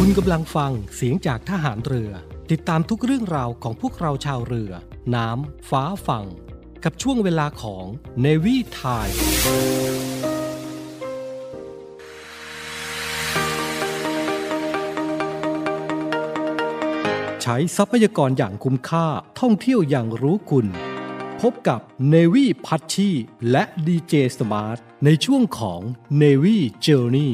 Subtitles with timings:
[0.00, 2.10] คุณกำลังฟังเสียงจากทหารเรือ
[2.50, 4.72] ติดตามทุกเรื่องราวของพวกเราชาวเรือ
[5.14, 6.26] น้ำ ฟ้าฝั่ง
[6.84, 7.84] กับช่วงเวลาของ
[8.24, 9.16] Navy Time
[17.42, 19.06] ใช้ทรัพยากรอย่างคุ้มค่า
[19.40, 20.66] ท่องเที่ยวอย่างรู้คุณ
[21.40, 21.80] พบกับ
[22.12, 23.10] Navy พัชชี
[23.50, 25.80] และ DJ Smart ในช่วงของ
[26.22, 27.32] Navy Journey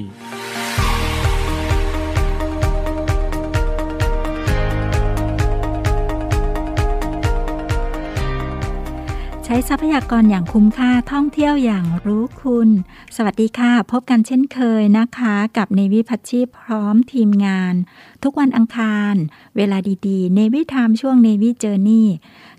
[9.44, 12.68] ใช้ทรัพยากรอย่างคุ้มค่าท่องเที่ยวอย่างรู้คุณ
[13.16, 17.74] สวัสดีค่ะ พบกันเช่นเคยนะคะ กับเนวิพัชชีพร้อมทีมงาน
[18.22, 19.14] ทุกวันอังคาร
[19.56, 22.08] เวลาดีๆเนวิไทม์ช่วงเนวิเจอร์นี่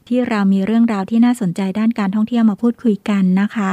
[0.08, 3.72] ที่เรามีเรื่องราวที่น่าสนใจด้านการท่องเที่ยวมาพูดคุยกันนะคะ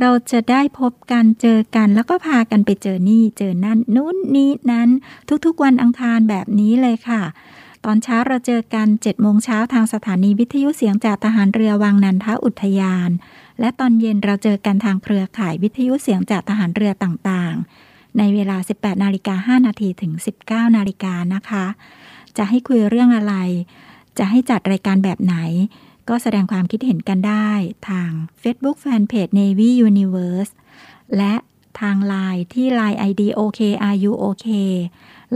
[0.00, 4.88] เราจะได้พบกันเจอกัน แล้วก็พากันไปเจอนี่เจอนั่นนู้นนี้นั้น
[5.44, 7.22] ทุกๆวันอังคารแบบนี้เลยค่ะ
[7.86, 13.10] ตอนเช้าเราเจอกัน7โมงเช้าทางสถานีวิทยุเสียงจากทหารเรือวังนันทอุทยาน
[13.60, 20.12] และตอนเย็นเราเจอกันทางเครือข่ายวิทยุเสียงจากทหารเรือต่างๆ ในเวลา 18นาฬิกา5นาทีถึง
[20.44, 21.64] 19นาฬิกานะคะ
[22.36, 23.34] จะให้คุยเรื่องอะไร
[24.18, 25.36] จะให้จัดรายการแบบไหน
[26.08, 27.50] ก็แสดงความคิดเห็นกันได้
[27.88, 28.10] ทาง
[28.42, 30.52] Facebook Fanpage Navy Universe
[31.16, 31.34] และ
[31.80, 34.46] ทาง Line ที่ Line ID OKRUOK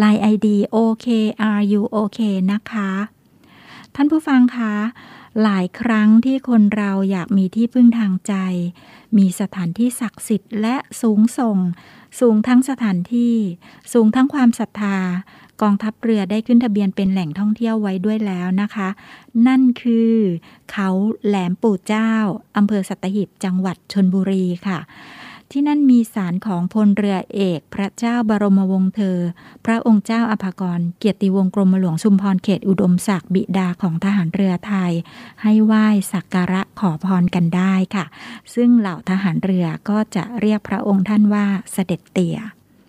[0.03, 2.19] Line ID OKRUOK
[2.53, 2.91] นะคะ
[3.95, 4.75] ท่านผู้ฟังคะ
[5.43, 8.35] หลายครั้งที่คนเราอยากมีที่พึ่งทางใจ
[9.17, 11.59] มีสถานที่ศักดิ์สิทธิ์และสูงส่ง
[12.21, 13.37] สูงทั้งสถานที่
[13.93, 14.99] สูงทั้งความศรัทธา
[15.63, 18.89] กองทัพเรือได้ขึ้นทะเบียนเป็นแหล่งท่องเที่ยวไว้ด้วยแล้วนะคะ
[19.47, 20.15] นั่นคือ
[20.73, 20.89] เขา
[21.27, 22.13] แหลมปู่เจ้า
[22.57, 24.79] อำเภอสัตหีบจังหวัดชนบุรีค่ะ
[25.53, 29.19] ที่นั่นมีศาลของพลเรือเอก พระเจ้าบรมวงศ์เธอ
[29.65, 34.93] พระองค์เจ้าอภากร เกียรติวงศ์กรมหลวงชุมพรเขตอุดมศักดิ์บิดาของทหารเรือไทย
[35.43, 38.05] ให้ไหว้สักการะขอพรกันได้ค่ะ
[38.55, 42.39] ซึ่งเหล่าทหารเรือก็จะเรียกพระองค์ท่านว่าเสด็จเตี่ย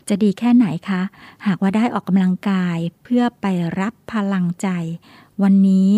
[0.07, 1.01] จะดีแค่ไหนคะ
[1.47, 3.45] หากว่าได้ออกกำลังกายเพื่อไป
[3.79, 4.67] รับพลังใจ
[5.43, 5.91] วันนี้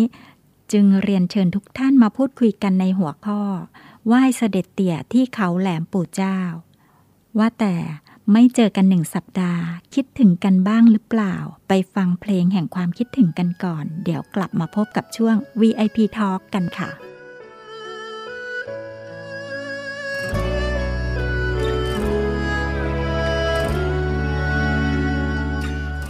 [0.72, 3.40] จึงเรียนเชิญทุกท่านมาพูดคุยกันในหัวข้อ
[4.06, 6.38] ไหว้เสด็จเตี่ยที่เขาแหลมปู่เจ้า
[7.38, 7.74] ว่าแต่
[8.32, 11.34] ไม่เจอกันหนึ่งสัปดาห์ คิดถึงกันบ้างหรือเปล่า
[11.68, 16.90] ไปฟังเพลงแห่งความคิดถึงกันก่อน เดี๋ยวกลับมาพบกับช่วง VIP Talk กันค่ะ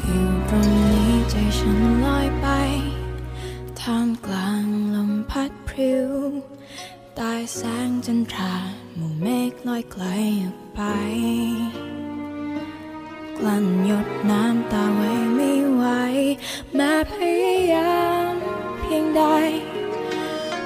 [0.05, 2.47] อยู่ตรงนี้ใจฉันลอยไป
[3.81, 6.11] ท่ามกลางลมพัดพริ้ว
[7.23, 8.55] ใต้แสงจันทรา
[8.95, 10.05] หมู่เมฆลอยไกล
[10.45, 10.81] ออกไป
[13.39, 15.85] กลั้นหยดน้ำตาไว้ไม่ไหว
[16.75, 18.33] แม้พยายาม
[18.79, 19.23] เพียงใด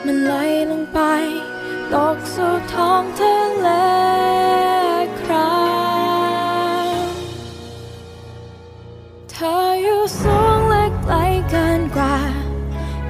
[0.04, 0.34] มันไหล
[0.70, 1.00] ลงไป
[1.94, 3.68] ตกสู่ท้องทะเล
[5.20, 5.58] ครา
[6.96, 7.08] ม
[9.30, 11.14] เธออยู่สูงและไกล
[11.50, 12.16] เกินกว่า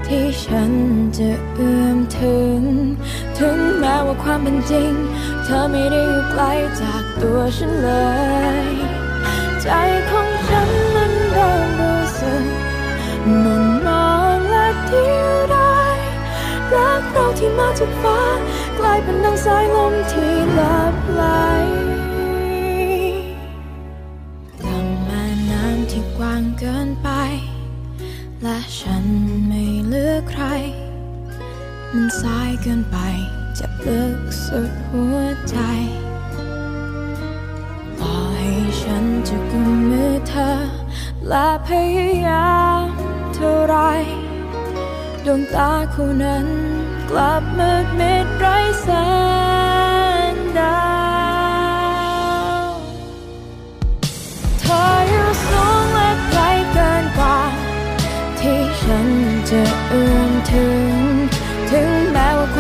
[0.07, 0.73] ที่ฉัน
[1.19, 2.61] จะเอื้อมถึง
[3.41, 4.93] ถึงแม้ว่าความเป็นจริง
[5.45, 6.43] เธอไม่ได้อยู่ไกล
[6.83, 7.91] จากตัวฉันเล
[8.65, 8.67] ย
[9.63, 9.69] ใจ
[10.11, 12.45] ของฉันนั้นเริ่มรู้สึก
[13.45, 15.99] มันมองและเดียวดาย
[16.75, 18.21] รักเราที่มาจากฟ้า
[18.79, 21.25] กลายเป็นดังสายลมที่ลับไหล
[24.65, 27.09] ดังแม่น้ำที่กว้างเกินไป
[28.43, 29.05] และฉัน
[29.47, 30.45] ไม่เหลือใคร
[31.97, 32.97] มันสายเกินไป
[33.59, 35.17] จะลึกสุดหัว
[35.49, 35.57] ใจ
[38.01, 40.51] ต่อให้ฉันจะกุมมือเธอ
[41.29, 42.85] และพยายาม
[43.35, 43.77] เท่าไร
[45.25, 46.47] ดวงตาคู่นั้น
[47.11, 48.89] กลับมืดมิดไร้แส
[50.33, 50.85] งดา
[52.59, 52.65] ว
[54.61, 56.41] เธออยู่สูงและไกล
[56.73, 57.39] เกินกว่า
[58.41, 59.09] ที่ฉัน
[59.51, 60.84] จะเอื้อมถึง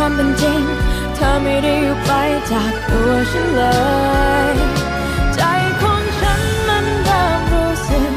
[0.06, 0.62] ความเป็นจริง
[1.14, 2.10] เธอไม่ได้อยู่ไป
[2.52, 3.62] จากตัวฉันเล
[4.52, 4.54] ย
[5.34, 5.40] ใจ
[5.80, 8.12] ของฉันมันเริ่มรู้สึก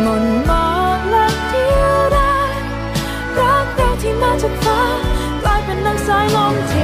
[0.00, 2.56] หม่นมองและเดียวดาย
[3.38, 4.80] รักเราที่มาจากฟ้า
[5.42, 6.83] กลายเป็นนังสายลมที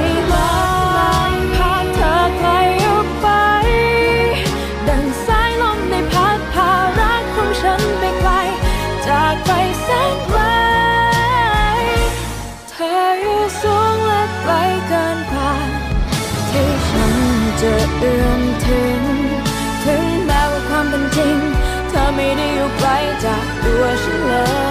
[17.61, 19.01] จะเอื้อมถึง
[19.85, 21.37] ถึงแม้ว่าความเป็นจริง
[21.89, 22.89] เธอไม่ได้อยู่ไกล
[23.25, 24.33] จากตัวฉันเล
[24.69, 24.70] ย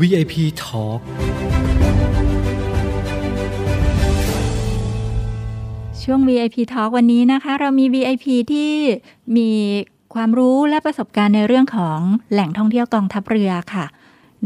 [0.00, 1.00] VIP Talk
[6.02, 8.72] ช่วง VIP Talk วันนี้นะคะ เรามี VIP ที่
[9.36, 9.50] มี
[10.14, 11.98] ความรู้และประสบการณ์ในเรื่องของ
[12.32, 13.86] แหล่งท่องเที่ยวกองทัพเรือค่ะ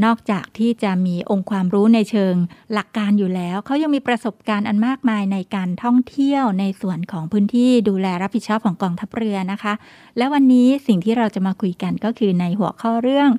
[0.04, 2.34] นอกจากที่จะมีองค์ความรู้ในเชิง
[2.72, 9.74] หลักการอยู่แล้ว เขายังมีประสบการณ์อันมากมายในการท่องเที่ยวในส่วนของพื้นที่ดูแลรับผิดชอบของกองทัพเรือนะคะ
[10.16, 13.30] และวันนี้สิ่งที่เราจะมาคุยกันก็คือในหัวข้อเรื่อง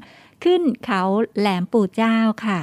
[0.44, 1.04] ขึ้นเขา
[1.40, 2.60] แหลมปู่เจ้าค่ะ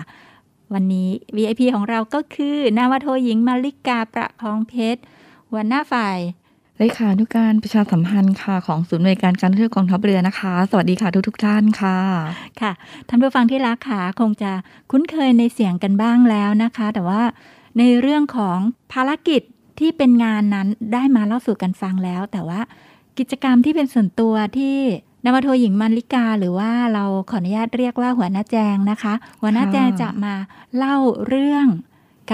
[0.74, 5.00] วันนี้ VIP ของเราก็คือนาวาโทหญิงมาริกาประคองเพชร
[5.50, 6.18] หัวหน้าฝ่าย
[6.78, 11.98] เลขานุการประชาสัมพันธ์ค่ะของศูนย์หน่วยการการท่องเที่ยวกองทัพเรือนะคะ สวัสดีค่ะทุกทุกๆท่านค่ะ
[12.60, 12.72] ค่ะ
[13.08, 14.52] ท่านผู้ฟังที่รักค่ะคงจะ
[14.90, 17.22] คุ้นเคยในเสียงกันบ้างแล้วนะคะ แต่ว่า
[17.78, 18.58] ในเรื่องของ
[18.92, 19.42] ภารกิจ
[19.78, 22.60] ที่เป็นงานนั้นได้มาเล่าสู่กันฟังแล้ว แต่ว่า
[23.18, 24.76] กิจกรรมที่เป็นส่วนตัวที่
[25.24, 30.34] นวาโทหญิงมันลิกาหรือว่าเราขออนุญาตเรียกว่าหัวหน้าแจงนะคะ หัวหน้าแจงจะมา
[30.76, 30.96] เล่า
[31.26, 31.66] เรื่อง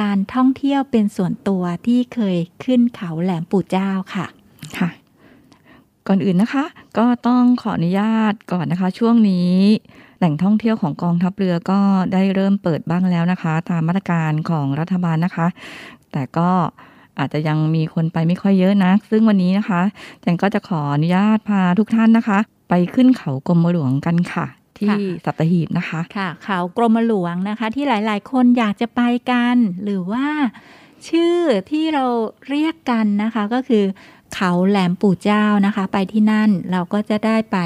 [0.01, 4.27] การท่องเที่ยวเป็นส่วนตัวที่เคยขึ้นเขาแหลมปู่เจ้าค่ะ
[4.79, 4.89] ค่ะ
[6.07, 6.65] ก่อนอื่นนะคะ
[6.99, 9.55] ก็ต้องขออนุญาตก่อนนะคะ ช่วงนี้
[10.19, 11.81] แหล่งท่องเที่ยวของกองทัพเรือก็
[12.13, 15.47] ได้เริ่มเปิดบ้างแล้วนะคะ ตามมาตรการของรัฐบาลนะคะ
[16.13, 16.51] แต่ก็
[17.19, 19.81] อาจจะยังมีคนไปไม่ค่อยเยอะนะ ซึ่งวันนี้นะคะ
[20.23, 22.39] แจงก็จะขออนุญาตพาทุกท่านนะคะ
[22.69, 24.47] ไปขึ้นเขากรมหลวงกันค่ะ
[24.79, 29.01] ที่ค่ะสัตหีบนะคะค่ะเขากรมหลวงนะคะ ที่หลาย ๆ คนอยากจะไป
[29.31, 30.27] กัน หรือว่า
[31.09, 31.39] ชื่อ
[31.71, 32.05] ที่เรา
[32.49, 33.85] เรียกกันนะคะก็คือ
[34.35, 37.59] เขาแหลมปู่เจ้านะคะ ไปที่นั่นเราก็จะได้ไป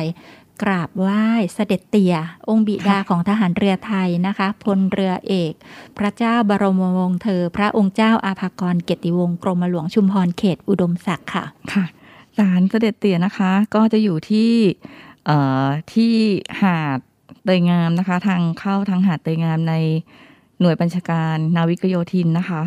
[0.62, 1.24] กราบไหว้
[1.54, 2.16] เสด็จเตี่ย
[2.48, 5.52] องค์บิดาค่ะของทหารเรือไทยนะคะพลเรือเอก
[5.98, 11.84] พระเจ้าบรมวงศ์เธอ พระองค์เจ้าอาภากรเกียรติวงศ์กรมหลวงชุมพรเขตอุดมศักดิ์ค่ะค่ะ
[12.38, 14.52] ศาลเสด็จเตี่ยนะคะ ก็จะอยู่ที่
[15.26, 16.14] เอ่อที่
[16.62, 16.98] หาด
[17.44, 19.74] เตยงามนะคะ ทางเข้าทางหาดเตยงามใน
[20.60, 22.62] หน่วยบัญชาการนาวิกโยธินนะคะ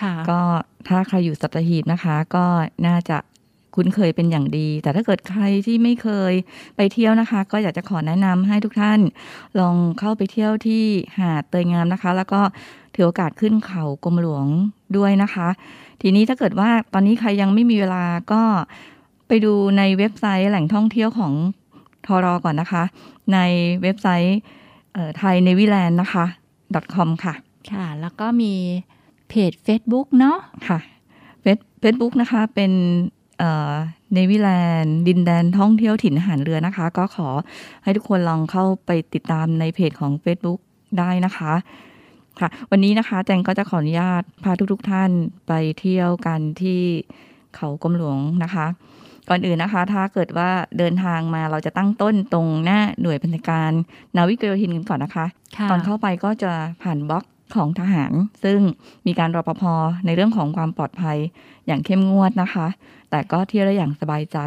[0.00, 0.40] ค่ะก็
[0.88, 2.46] ถ้าใครอยู่สัตหีบนะคะ ก็
[2.86, 3.18] น่าจะ
[3.74, 6.32] คุ้นเคยเป็นอย่างดี แต่ถ้าเกิดใครที่ไม่เคย
[6.76, 9.00] ไปเที่ยวนะคะ ก็อยากจะขอแนะนำให้ทุกท่าน
[9.58, 10.84] ลองเข้าไปเที่ยวที่
[11.18, 12.40] หาดเตยงามนะคะ แล้วก็
[12.94, 14.46] ถือโอกาสขึ้นเขากรมหลวง
[14.96, 15.48] ด้วยนะคะ
[16.02, 18.42] ทีนี้ถ้าเกิดว่าตอนนี้ใครยังไม่มีเวลาก็
[19.28, 21.32] ไปดูในเว็บไซต์แหล่งท่องเที่ยวของ
[22.06, 22.82] ทอรอก่อนนะคะ
[23.32, 23.38] ใน
[23.82, 24.38] เว็บไซต์
[25.16, 26.24] ไทยเนวิแลนด์นะคะ
[26.94, 27.34] .com ค่ะ
[27.72, 28.52] ค่ะ แล้วก็มี
[29.28, 30.38] เพจ Facebook เนาะ
[30.68, 30.78] ค่ะ
[31.40, 32.72] เฟซเฟซบุ๊กนะคะเป็น
[33.38, 34.50] เนวิแล
[34.80, 37.28] นด์ดินแดนท่องเที่ยวถิ่นอาหารเรือนะคะ ก็ขอ
[37.82, 40.60] ให้ทุกคนลองเข้าไปติดตามในเพจของ Facebook
[40.98, 41.52] ได้นะคะ
[42.40, 45.10] ค่ะ วันนี้นะคะแจงก็จะขออนุญาตพาทุกๆทท่าน
[45.46, 46.80] ไปเที่ยวกันที่
[47.56, 48.66] เขากรมหลวงนะคะ
[49.28, 53.70] ก่อนอื่นนะคะ ถ้าเกิดว่าเดินทางมาเราจะตั้งต้นตรงหน้าหน่วยบัญชาการ
[54.16, 55.26] นาวิกโยธินกันก่อนนะคะ
[55.56, 56.52] ค่ะตอนเข้าไปก็จะ
[56.82, 58.12] ผ่านบล็อกของทหาร
[58.44, 58.58] ซึ่ง
[59.06, 59.62] มีการรอปภ
[60.06, 61.18] ในเรื่องของความปลอดภัย
[61.66, 62.66] อย่างเข้มงวดนะคะ
[63.10, 64.38] แต่ก็เที่ยวได้อย่างสบายใจ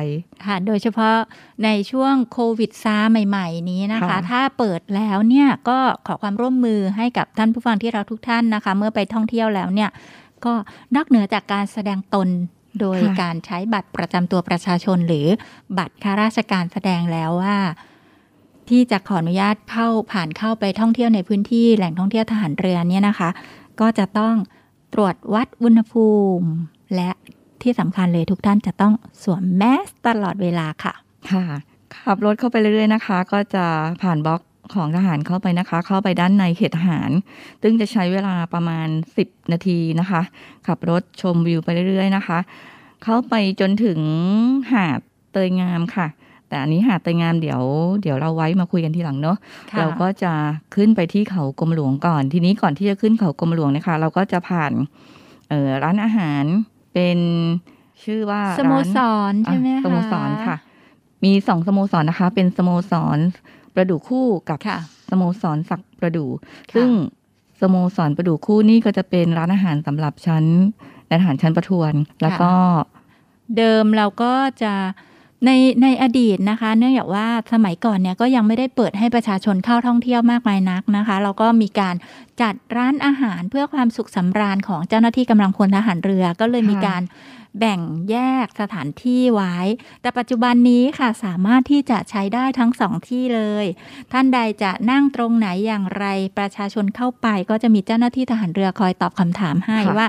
[0.46, 1.15] ค่ะ โดยเฉพาะ
[1.63, 9.89] ในช่วงโควิดซาใหม่ ๆ นี้นะคะค่ะถ้าเปิดแล้วเนี่ยก็ขอความร่วมมือให้กับท่านผู้ฟังที่เราทุกท่านนะคะ เมื่อไปท่องเที่ยวแล้วเนี่ย
[10.46, 10.53] ก็
[10.96, 12.27] นอกเหนือจากการแสดงตน
[12.79, 15.27] โดยการใช้บัตรประจำตัวประชาชนหรือ
[15.77, 17.57] บัตรข้าราชการแสดงแล้วว่า
[18.69, 23.29] ที่จะขออนุญาตเข้าผ่านเข้าไปท่องเที่ยวในพื้นที่แหล่งท่องเที่ยวทหารเรือเนี่ยนะคะ
[23.79, 24.36] ก็จะต้อง
[24.93, 26.07] ตรวจวัดอุณหภู
[26.38, 26.47] มิ
[26.95, 27.09] และ
[27.62, 28.93] ที่สำคัญเลยทุกท่านจะต้อง
[29.24, 30.93] สวมแมสตลอดเวลาค่ะ
[31.31, 31.45] ค่ะ
[32.03, 33.65] ขับรถเข้าไปเรื่อยๆนะคะ ก็จะ
[34.01, 34.41] ผ่านบล็อก
[34.74, 37.12] ของทหารเข้าไปนะคะ เข้าไปด้านในเขตทหาร
[37.62, 38.88] ซึ่งจะใช้เวลาประมาณ
[39.24, 40.21] 10 นาทีนะคะ
[40.67, 42.39] ขับรถชมวิวไปเรื่อยๆนะคะ
[43.03, 44.00] เข้าไปจนถึง
[44.71, 45.00] หาด
[45.31, 46.07] เตยงามค่ะ
[46.47, 47.62] แต่อันนี้หาดเตยงามเดี๋ยว
[48.01, 49.38] เดี๋ยวเราไว้มาคุยกันทีหลังเนาะ
[49.71, 50.33] ค่ะเราก็จะ
[50.75, 54.71] ขึ้นไปที่เขากรมหลวงก่อน ทีนี้ก่อนที่จะขึ้นเขากรมหลวงนะคะ เราก็จะผ่าน
[55.50, 56.43] เอ่อร้านอาหาร
[56.93, 57.19] เป็น
[58.03, 59.00] ชื่อว่าสโมร้านส
[59.31, 60.57] รใช่ไหมอะคะสโมสรค่ะ
[61.24, 63.19] มีสองสโมสรนะคะ เป็นสโมสร
[63.77, 64.77] ประดู่คู่กับค่ะ
[65.10, 66.29] สโมสรสักประดู่
[66.72, 66.89] ค่ะซึ่ง
[67.62, 70.46] สโมสรประดู่คู่นี่ก็จะเป็นร้านอาหารสำหรับชั้น
[71.07, 72.51] ในอาหารชั้นประทวน แล้วก็
[73.57, 74.74] เดิมเราก็จะ
[75.46, 75.51] ใน
[75.84, 81.96] ในอดีตนะคะ เนื่องจากว่าสมัยก่อนเนี่ยก็ยังไม่ได้เปิดให้ประชาชนเข้าท่องเที่ยวมากมายนักนะคะ เราก็มีการ
[82.41, 87.01] จัดร้านอาหารเพื่อความสุขสำราญของเจ้าหน้าที่กำลังพลทหารเรือ ก็เลยมีค่ะการ
[87.60, 89.56] แบ่งแยกสถานที่ไว้
[90.01, 93.65] แต่ปัจจุบันนี้ค่ะสามารถที่จะใช้ได้ทั้งสองที่เลย
[94.12, 96.06] ท่านใดจะนั่งตรงไหนอย่างไร
[96.38, 100.08] ประชาชนเข้าไป ก็จะมีเจ้าหน้าที่ทหารเรือคอยตอบคำถามให้ค่ะว่า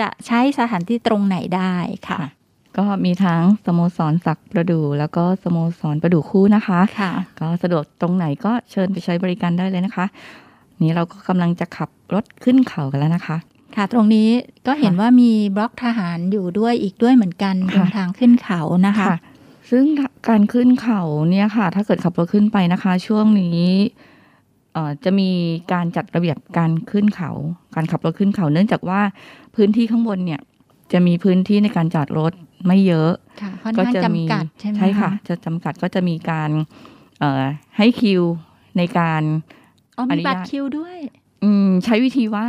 [0.00, 1.76] จะใช้สถานที่ตรงไหนได้
[2.08, 2.39] ค่ะค่ะ
[2.78, 10.06] ก็มีทั้งสโมสรสักประดู่แล้วก็สโมสรประดู่คู่นะคะค่ะก็สะดวกตรงไหนก็เชิญไปใช้บริการได้เลยนะคะ
[10.82, 13.36] นี้เราก็กำลังจะขับรถขึ้นเขากันแล้วนะคะ
[13.76, 14.28] ค่ะ ตรงนี้
[14.66, 19.18] ก็เห็นว่ามีบล็อกทหารอยู่ด้วยอีกด้วยเหมือนกันตค่ะรงทางขึ้นเขานะคะค่ะ
[19.70, 19.84] ซึ่ง
[20.28, 23.64] การขึ้นเขาเนี่ยค่ะ ถ้าเกิดขับรถขึ้นไปนะคะ ช่วงนี้
[24.72, 25.30] เอ่อจะมี
[25.72, 27.30] การจัดระเบียบการขึ้นเขา
[27.74, 29.00] การขับรถขึ้นเขา เนื่องจากว่า
[29.56, 30.40] พื้นที่ข้างบนเนี่ย
[30.92, 32.32] จะมีพื้นที่ในการจอดรถ
[32.66, 33.12] ไม่เยอะ
[33.42, 36.50] ค่ะค่อนก็ข้างจะมีจำกัดใช่ไหมใช่ค่ะ จะจำกัดก็จะมีการ
[37.20, 37.42] เอ่อ
[37.76, 38.22] ให้คิว
[38.78, 39.22] ในการ
[39.96, 40.96] อ๋ออมีนุญาตบัตรคิวด้วย
[41.44, 42.46] อืมใช้วิธีว่า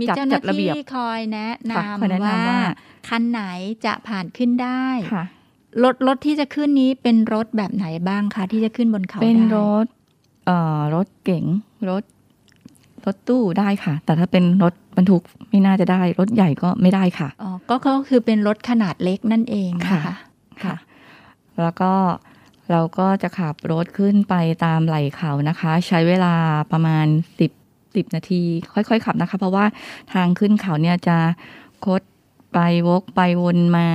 [0.00, 2.60] มีจัดเจ้าหน้าจัดระเบียบที่คอยแนะค่ะคอยแนะนำนำว่าว่า
[3.08, 3.42] คันไหน
[3.86, 5.24] จะผ่านขึ้นได้ค่ะ
[5.84, 9.86] รถรถที่จะขึ้นนี้เป็นรถแบบไหนบ้างคะที่จะขึ้นบนเขาเป็นได้รถ
[10.46, 11.44] เอ่อรถเก๋ง
[11.90, 12.02] รถ
[13.04, 20.14] รถตู้ได้ค่ะ แต่ถ้าเป็นรถบรรทุกไม่น่าจะได้ รถใหญ่ก็ไม่ได้ค่ะ อ๋อ ก็ก็คือเป็นรถขนาดเล็กนั่นเองนะคะค่ะ
[20.64, 20.76] ค่ะ
[21.60, 21.92] แล้วก็
[22.70, 26.34] เราก็จะขับรถขึ้นไปตามไหล่เขานะคะ ใช้เวลา
[26.72, 27.06] ประมาณ
[27.38, 27.50] สิบ
[27.94, 28.42] สิบนาที
[28.72, 29.64] ค่อยๆขับนะคะ เพราะว่า
[30.12, 31.18] ทางขึ้นเขาเนี่ยจะ
[31.84, 32.02] คด
[32.52, 33.90] ไปวกไปวนมา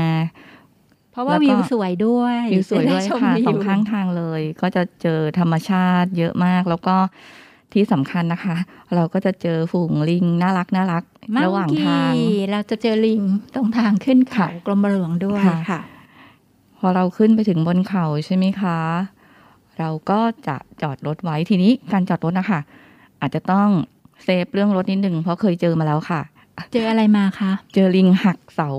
[1.12, 6.98] เพราะว่าแล้วก็วิวสวยด้วยวิวสวยด้วยจได้ชมค่ะวิวสองข้างทางเลย ก็จะเจอธรรมชาติเยอะมากแล้วก็
[7.74, 8.56] ที่สำคัญนะคะ
[8.96, 11.04] เราก็จะเจอฝูงลิงน่ารักน่ารัก
[11.36, 13.22] มังระหว่างทางกี้เราจะเจอลิง
[13.56, 15.82] ตรงทางขึ้นเขาค่ะกรมหลวงด้วยค่ะค่ะ
[16.80, 18.78] พอเราขึ้นไปถึงบนเขาใช่ไหมคะ
[19.80, 22.60] เราก็จะจอดรถไว้ทีนี้การจอดรถนะคะ
[23.22, 23.70] อาจจะต้อง
[24.24, 26.22] เซฟเรื่องรถนิดนึงเพราะเคยเจอมาแล้วค่ะ
[26.74, 28.70] เจออะไรมาคะเจอลิงหักเสา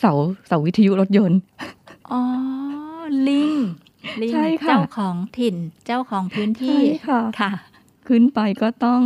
[0.00, 0.12] เสา
[0.46, 1.40] เสาวิทยุรถยนต์
[2.12, 2.20] อ๋อ
[3.28, 3.52] ลิง
[4.22, 5.56] ลิงใช่ค่ะเจ้าของถิ่น
[5.86, 7.50] เจ้าของพื้นที่ค่ะค่ะ
[8.08, 9.00] ขึ้นไปก็ต้อง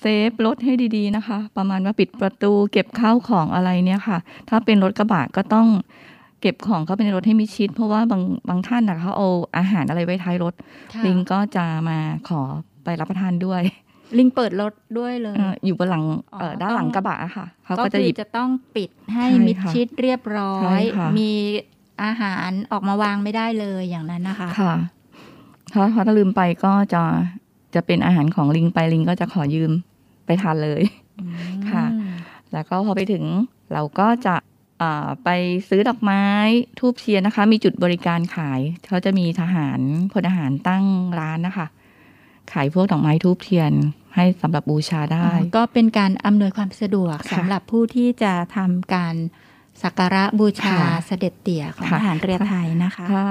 [0.00, 5.68] เซฟรถให้ดีๆนะคะ ประมาณว่าปิดประตูเก็บข้าวของอะไรเนี่ยค่ะ ถ้าเป็นรถกระบะก็ต้อง
[6.40, 10.54] เก็บของเข้าไปในรถให้มิดชิด เพราะว่าบางบางท่านนะเขาเอาอาหารอะไรไว้ท้ายรถ
[10.94, 11.98] ค่ะลิงก็จะมา
[12.28, 12.40] ขอ
[12.84, 13.60] ไปรับประทานด้วย
[14.18, 16.04] ลิงเปิดรถด้วยเลยเอ่ออยู่บนหลัง
[16.38, 21.32] เอ่อออด้านหลังต้องกระบะอะค่ะเขาก็ก็จะคืหอยิบจะต้องปิดให้ใช่มิดค่ะชิดเรียบร้อใช่ยค่ะมี
[22.02, 24.74] อาหารออกมาวางไม่ได้เลยอย่างนั้นนะคะค่ะ
[25.72, 27.02] ถ้าถ้าลืมไปก็จะ
[27.76, 29.72] จะเป็นอาหารของลิงไปลิงก็จะขอยืม
[30.26, 30.82] ไปทานเลย
[31.70, 32.14] ค่ะอืม
[32.52, 33.24] แล้วก็พอไปถึง
[33.72, 34.36] เราก็จะ
[34.82, 35.28] อ่าไป
[35.68, 36.24] ซื้อดอกไม้
[36.78, 39.80] ทูบเทียนนะคะ มีจุดบริการขายเขาจะมีทหาร
[40.12, 40.84] พลทหารตั้ง
[41.18, 41.66] ร้านนะคะ
[42.52, 43.72] ขายพวกดอกไม้ทูบเทียน
[44.14, 49.14] ให้สำหรับบูชาได้อ๋อก็เป็นการอำนวยความสะดวกค่ะสำหรับผู้ที่จะทำการ
[49.82, 53.24] สักการะบูชาค่ะเสด็จเตี่ยของค่ะทหารเรือไทยนะคะถ้า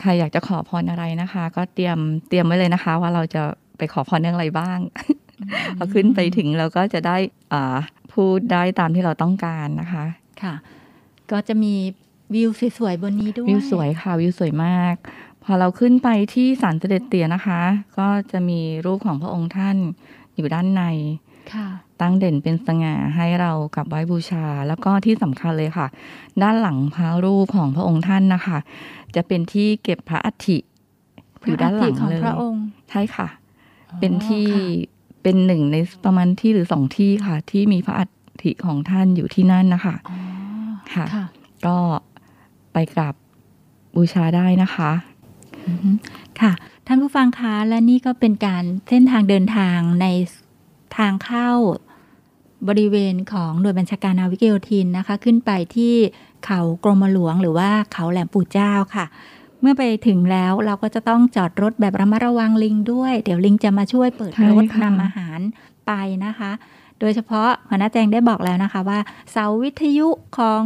[0.00, 3.42] ใครอยากจะขอพรอะไรนะคะ ก็เตรียมเตรียมไว้เลยนะคะ ว่าเราจะ
[3.78, 4.78] ไปขอพรเรื่องอะไรบ้าง
[5.76, 7.16] พอขึ้นไปถึงเราก็จะได้
[7.52, 7.78] อ่า
[8.12, 10.04] พูดได้ตามที่เราต้องการนะคะ
[10.42, 10.54] ค่ะ
[11.32, 11.74] ก็จะมี
[12.34, 14.94] วิวสวยๆบนนี้ด้วย วิวสวยค่ะวิวสวยมาก
[15.44, 17.60] พอเราขึ้นไปที่ศาลเสด็จเตี่ยนะคะ
[17.98, 19.76] ก็จะมีรูปของพระองค์ท่าน
[20.36, 20.82] อยู่ด้านใน
[21.54, 21.68] ค่ะ
[22.00, 25.86] ตั้งเด่นเป็นสง่าให้เรากลับไหว้บูชา แล้วก็ที่สำคัญเลยค่ะ
[26.42, 28.58] ด้านหลังพระรูปของพระองค์ท่านนะคะ
[29.16, 30.58] จะเป็นที่เก็บพระอัฐิ
[31.44, 33.28] อยู่ด้านหลังของเลยพระองค์ใช่ค่ะ
[33.90, 34.88] อ๋อเป็นที่ค่ะ
[35.22, 38.04] เป็นหนึ่งในประมาณที่หรือสองที่ค่ะ ที่มีพระอั
[38.44, 40.18] ฐิของท่านอยู่ที่นั่นนะคะอ๋อ
[40.92, 41.24] ค่ะค่ะ
[41.66, 41.76] ก็
[42.72, 43.14] ไปกราบ
[43.96, 44.90] บูชาได้นะคะ
[45.66, 45.90] อือฮึ
[46.40, 46.52] ค่ะ
[46.86, 50.06] ท่านผู้ฟังคะและนี่ก็เป็นการเส้นทางเดินทางใน
[50.96, 51.50] ทางเข้า
[52.68, 55.94] บริเวณของหน่วยบัญชาการนาวิกโยธินนะคะ ขึ้นไปที่
[56.46, 59.06] เขากรมหลวงหรือว่าเขาแหลมปู่เจ้าค่ะ
[59.60, 65.40] เมื่อไปถึงแล้วเราก็จะต้องจอดรถแบบระมัดระวังลิงด้วย เดี๋ยวลิงจะมาช่วยเปิดใช่รถค่ะนำอาหาร
[65.86, 65.92] ไป
[66.24, 66.50] นะคะ
[67.00, 68.98] โดยเฉพาะหัวหน้าแจงได้บอกแล้วนะคะว่า
[69.30, 70.62] เสาวิทยุของ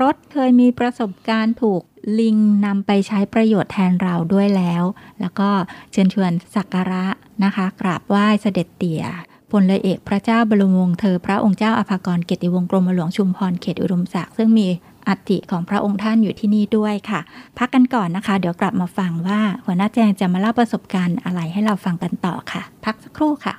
[0.00, 1.82] รถเคยมีประสบการณ์ถูก
[2.20, 2.36] ลิง
[2.66, 4.82] นำไปใช้ประโยชน์แทนเราด้วยแล้ว
[5.20, 5.48] แล้วก็
[5.92, 7.06] เชิญชวนสักการะ
[7.44, 9.04] นะคะ กราบไหว้เสด็จเตี่ย
[9.50, 14.66] พลเรือเอกพระเจ้าบรมวงศ์เธอพระองค์เจ้าอภากรเกียรติวงศ์กรมหลวงชุมพรเขตอุดมศักดิ์ซึ่งมี
[15.08, 17.20] อัฐิของพระองค์ท่านอยู่ที่นี่ด้วยค่ะ
[17.58, 23.54] พักกันก่อนนะคะ เดี๋ยวกลับมาฟังว่าหัวหน้าแจงจะมาเล่าประสบการณ์อะไรให้เราฟังกันต่อค่ะ พักสักครู่ค่ะ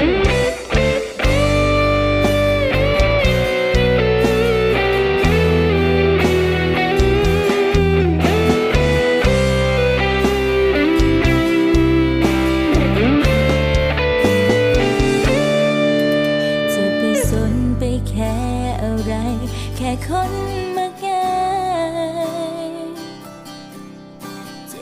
[0.00, 0.25] จะ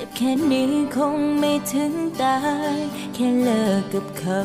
[0.05, 1.93] จ็บแค่นี้คงไม่ถึง
[2.23, 2.39] ตา
[2.75, 2.77] ย
[3.15, 4.41] แค่เลิกกับเขา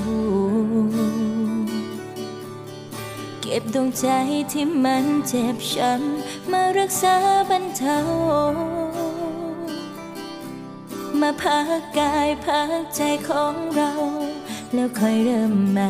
[3.41, 4.07] เก็บดวงใจ
[4.51, 7.15] ที่มันเจ็บช้ำมารักษา
[7.49, 7.99] บรรเทา
[11.19, 13.91] มาพักกายพักใจของเรา
[14.73, 15.89] แล้วค่อยเริ่มใหม่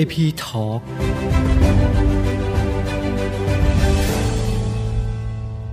[0.00, 0.80] VIP Talk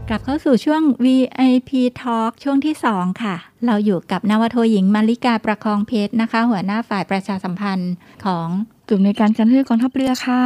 [0.10, 3.36] กลับเข้าสู่ช่วง VIP Talk ช่วงที่ 2 ค่ะ
[3.66, 7.94] เราอยู่กับนาวโทหญิงมาริกาประคองเพชรนะคะ หัวหน้าฝ่ายประชาสัมพันธ์
[8.26, 8.48] ของ
[8.88, 10.44] กลุ่มในการการท่องเที่ยวกองทัพเรือค่ะ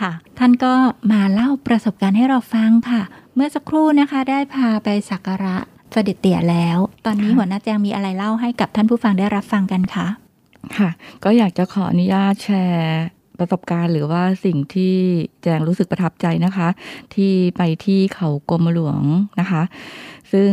[0.00, 0.74] ค่ะ ท่านก็
[1.12, 3.02] มาเล่าประสบการณ์ให้เราฟังค่ะ
[3.34, 5.56] เมื่อสักครู่นะคะได้พาไปสักการะ
[5.92, 10.25] เสด็จเตี่ยแล้ว ตอนนี้ค่ะหัวหน้าแจงมีอะไรเล่าให้กับท่านผู้ฟังได้รับฟังกันคะ
[10.78, 10.90] ค่ะ
[11.24, 13.04] ก็อยากจะขออนุญาตแชร์
[13.38, 14.94] ประสบการณ์หรือว่าสิ่งที่
[15.42, 16.68] แจงรู้สึกประทับใจนะคะ
[17.14, 19.02] ที่ไปที่เขากรมหลวง
[19.40, 19.62] นะคะ
[20.32, 20.50] ซึ่ง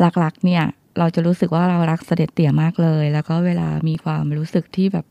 [0.00, 0.64] หลักๆเนี่ย
[0.98, 5.06] เราจะรู้สึกว่าเรารักเสด็จเตี่ยมากเลย แล้วก็เวลามีความรู้สึกที่แบบ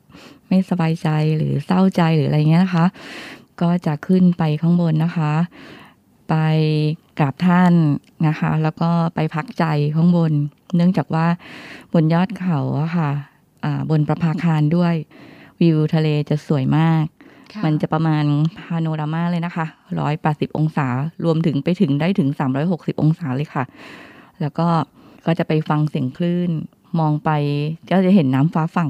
[0.47, 2.85] ไม่สบายใจหรือเศร้าใจหรืออะไรเงี้ยนะคะ
[3.61, 5.33] ก็จะขึ้นไปข้างบนนะคะ
[6.29, 6.35] ไป
[7.19, 7.73] กราบท่าน
[8.27, 10.33] นะคะ แล้วก็ไปพักใจข้างบน
[10.75, 11.27] เนื่องจากว่า
[11.93, 13.11] บนยอดเขาอะค่ะ
[13.89, 14.93] บนประภาคารด้วย
[15.61, 17.05] วิวทะเลจะสวยมาก
[17.65, 18.25] มันจะประมาณ
[18.59, 19.65] พาโนรามาเลยนะคะ
[19.99, 20.87] ร้อยแปดสิบองศา
[21.23, 23.63] รวมถึงไปถึงได้ถึงสามร้อยหกสิบองศาเลยค่ะ
[24.41, 24.67] แล้วก็
[25.25, 26.51] ก็จะไปฟังเสียงคลื่น
[26.99, 27.29] มองไป
[27.91, 28.89] ก็จะเห็นน้ำฟ้าฝั่ง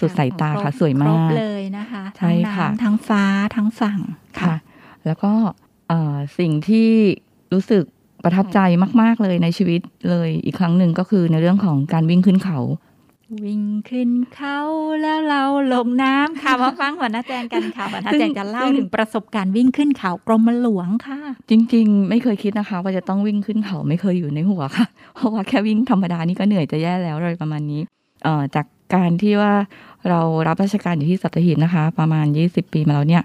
[0.00, 3.22] สุดสายตาค่ะ สวยครมาบกเลยนะคะใช่ทั้งค่ะน้ำทั้งฟ้า
[3.56, 3.98] ทั้งฝั่ง
[4.40, 4.56] ค่ะ
[5.06, 5.32] แล้วก็
[5.88, 6.90] เอ่อสิ่งที่
[7.52, 7.84] รู้สึก
[8.24, 8.58] ประทับใจ
[9.00, 12.58] มาก ๆ เลยในชีวิตเลยอีกครั้งหนึ่งก็คือในเรื่องของการวิ่งขึ้นเขา
[13.44, 14.58] วิ่งขึ้นเขา
[15.00, 15.42] แล้วเรา
[15.74, 21.18] ลงน้ำค่ะมาฟังหัวหน้าแจงกันค่ะหัวหน้าแจงจะเล่าถึงประสบการณ์วิ่งขึ้นเขากรมหลวงค่ะ
[21.50, 27.80] จริง ๆ ไม่เคยคิดนะคะ ว่าจะต้องวิ่งขึ้นเขาไม่เคยอยู่ในหัวค่ะ เพราะว่าแค่วิ่งธรรมดานี่ก็เหนื่อยจะแย่แล้วเลยประมาณนี้
[28.24, 29.52] เอ่อจากการที่ว่า
[30.08, 33.22] เรารับราชการอยู่ที่สัตหีบนะคะ ประมาณ 20 ปีมาแล้วเนี่ย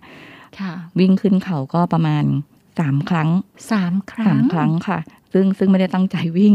[0.60, 2.24] ค่ะวิ่งขึ้นเขาก็ประมาณ
[2.80, 3.30] สามครั้ง
[3.72, 5.00] สามครั้สางมครั้งค่ะ
[5.34, 6.54] ซึ่งซึ่งไม่ได้ตั้งใจวิ่ง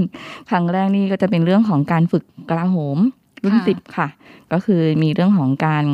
[0.51, 2.99] ครั้งแรกนี่ก็จะเป็นเรื่องของการฝึกกลาโหม
[3.43, 4.09] รุ่นค่ะสิบค่ะ
[4.53, 5.85] ก็คือมีเรื่องของการ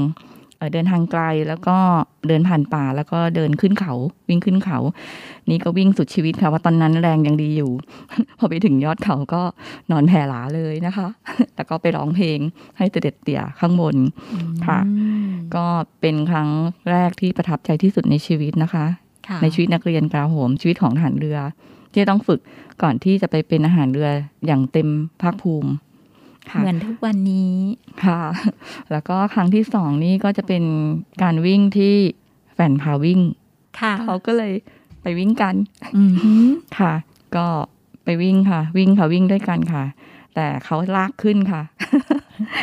[0.59, 1.77] เอ่อเดินทางไกลแล้วก็
[2.29, 3.95] เดินผ่านป่าแล้วก็เดินขึ้นเขา
[4.29, 4.79] วิ่งขึ้นเขา
[5.51, 7.73] นี่ก็วิ่งสุดชีวิตค่ะว่าตอนนั้นแรงยังดีอยู่
[8.39, 9.43] พอไปถึงยอดเขาก็
[9.91, 11.07] นอนแผ่หลาเลยนะคะ
[11.57, 12.39] แล้วก็ไปร้องเพลง
[12.79, 13.97] ให้เสด็จเตี่ยข้างบน
[14.67, 15.67] ค่ะอืมก็
[16.01, 16.49] เป็นครั้ง
[16.91, 18.87] แรกที่ประทับใจที่สุดในชีวิตนะคะ
[19.29, 21.39] ค่ะในชีวิตนักเรียนกลาโหมชีวิตของทหารเรือ
[21.93, 22.41] ที่จะต้องฝึก
[22.83, 24.09] ก่อนที่จะไปเป็นอาหารเรือ
[24.47, 24.89] อย่างเต็ม
[25.23, 25.84] ภาคภูมิค่ะ
[26.61, 27.55] เหมือนทุกวันนี้
[28.05, 28.23] ค่ะ
[28.91, 30.65] แล้วก็ครั้งที่สองนี่ก็จะเป็น
[31.23, 31.95] การวิ่งที่
[32.55, 33.21] แฟนพาวิ่ง
[33.81, 34.53] ค่ะเขาก็เลย
[35.03, 35.55] ไปวิ่งกัน
[35.97, 36.47] อือหือ
[36.79, 36.95] ค่ะ
[37.37, 37.47] ก็
[38.05, 39.85] ไปวิ่งค่ะ วิ่งค่ะวิ่งด้วยกันค่ะ
[40.35, 41.63] แต่เขาลากขึ้นค่ะ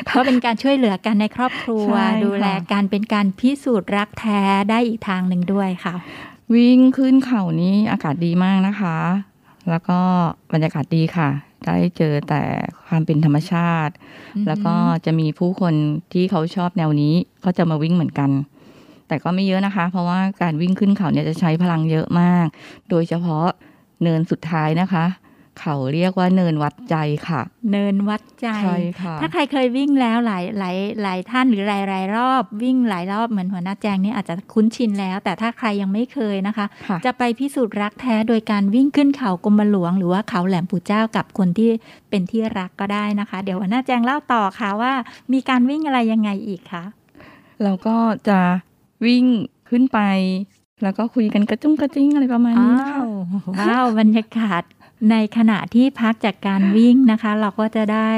[0.09, 5.93] ก็เป็นการช่วยเหลือกันในครอบครัวใช่ค่ะดูแลการเป็นการพิสูจน์รักแท้ได้อีกทางหนึ่งด้วยค่ะ
[6.55, 8.97] วิ่งขึ้นเขานี้อากาศดีมากนะคะ
[9.69, 9.99] แล้วก็
[10.53, 11.29] บรรยากาศดีค่ะ
[11.65, 12.43] ได้เจอแต่
[12.87, 13.93] ความเป็นธรรมชาติ
[14.35, 15.73] อือฮึแล้วก็จะมีผู้คน
[16.13, 18.29] ที่เขาชอบแนวนี้ก็จะมาวิ่งเหมือนกัน
[19.07, 22.47] แต่ก็ไม่เยอะนะคะ เพราะว่าการวิ่งขึ้นเขาเนี่ยจะใช้พลังเยอะมาก
[22.89, 23.47] โดยเฉพาะ
[24.03, 25.05] เนินสุดท้ายนะคะ
[25.59, 26.95] เขาเรียกว่าเนินวัดใจ
[27.27, 41.69] ค่ะ เนินวัดใจใช่ค่ะถ้าใครเคยวิ่งแล้วหลายหลายหลายท่านหรือหลายหลายรอบ วิ่งหลายรอบเหมือนหัวหน้าแจงนี่อาจจะคุ้นชินแล้ว แต่ถ้าใครยังไม่เคยนะคะค่ะจะไปพิสูจน์รักแท้โดยการวิ่งขึ้นเขากรมหลวง หรือว่าเขาแหลมปู่เจ้ากับคนที่
[42.09, 44.93] เป็นที่รักก็ได้นะคะ เดี๋ยวหัวหน้าแจงเล่าต่อค่ะว่า
[45.33, 46.83] มีการวิ่งอะไรยังไงอีกคะ
[47.63, 47.95] แล้วก็
[48.27, 48.39] จะ
[49.05, 49.25] วิ่ง
[49.69, 49.99] ขึ้นไป
[50.83, 52.99] แล้วก็คุยกันกระจุ้งกระจิ้งอะไรประมาณนี้นะคะ
[53.59, 54.63] ว้าวบรรยากาศ
[55.09, 58.11] ในขณะที่พักจากการวิ่งนะคะ เราก็จะได้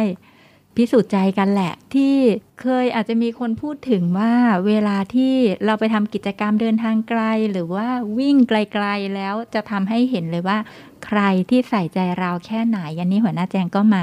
[0.75, 2.13] พิสูจน์ใจกันแหละ ที่
[2.61, 4.33] เคยอาจจะมีคนพูดถึงว่า
[4.67, 5.33] เวลาที่
[5.65, 7.87] เราไปทำกิจกรรมเดินทางไกล หรือว่า
[8.19, 10.57] วิ่งไกลๆแล้วจะทำให้เห็นเลยว่า
[11.05, 11.19] ใคร
[11.49, 14.01] ที่ใส่ใจเราแค่ไหนอันนี้หัวหน้าแจงก็มา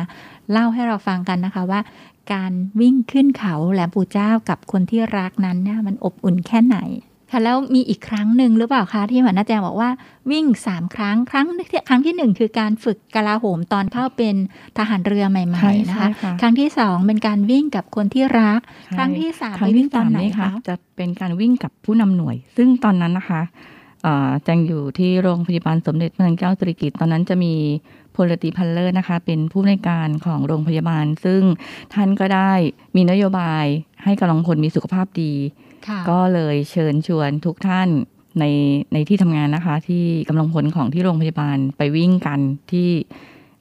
[0.50, 1.80] เล่าให้เราฟังกันนะคะว่า
[2.32, 6.78] การวิ่งขึ้นเขาแหลมปู่เจ้ากับคนที่รักนั้นเนี่ยมันอบอุ่นแค่ไหน
[7.30, 9.90] ค่ะแล้วมีอีกครั้งหนึ่งหรือเปล่าคะที่หัวหน้าแจงบอกว่า
[10.30, 14.36] วิ่งสามครั้งครั้งที่ครั้งที่หนึ่งคือการฝึกกลาโหมตอนเข้าเป็น
[14.78, 18.60] ทหารเรือใหม่ใช่ๆนะคะใช่ค่ะครั้งที่สองเป็นการวิ่งกับคนที่รัก
[18.96, 23.42] ครั้งที่สามครั้ไปงวิ่ที่งตอสานมไหนนี่ค่ะคะจะเป็นการวิ่งกับผู้นำหน่วย ซึ่งตอนนั้นนะคะ
[24.02, 27.54] เอ่อแจงอยู่ที่โรงพยาบาลสมเด็จพระนางเจ้าสิริกิติ์ตอนนั้นจะมี
[28.14, 31.42] พลตรีพันเลิศนะคะ เป็นผู้อำนวยการของโรงพยาบาล ซึ่ง
[31.94, 32.52] ท่านก็ได้
[32.96, 33.64] มีนโยบาย
[34.04, 35.69] ให้กำลังพลมีสุขภาพดีค่ะ
[36.10, 37.88] ก็เลยเชิญชวนทุกท่าน
[38.40, 38.44] ใน
[38.92, 42.40] ในที่ทำงานนะคะ ที่กำลังพลของที่โรงพยาบาลไปวิ่งกัน
[42.72, 42.88] ที่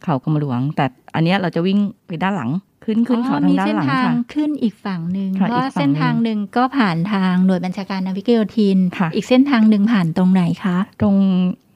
[0.04, 2.52] เขากรมหลวง แต่อันเนี้ยเราจะวิ่งไปด้านหลัง
[2.86, 11.18] ขึ้นขึ้นเขาทางด้านหลังมีเส้นทางค่ะขึ้นอีกฝั่งหนึ่งค่ะเพราะอีกฝั่งเส้นทางหนึ่งก็ผ่านทางหน่วยบัญชาการนาวิกโยธินค่ะอีกเส้นทางหนึ่งผ่านตรงไหนคะ ตรง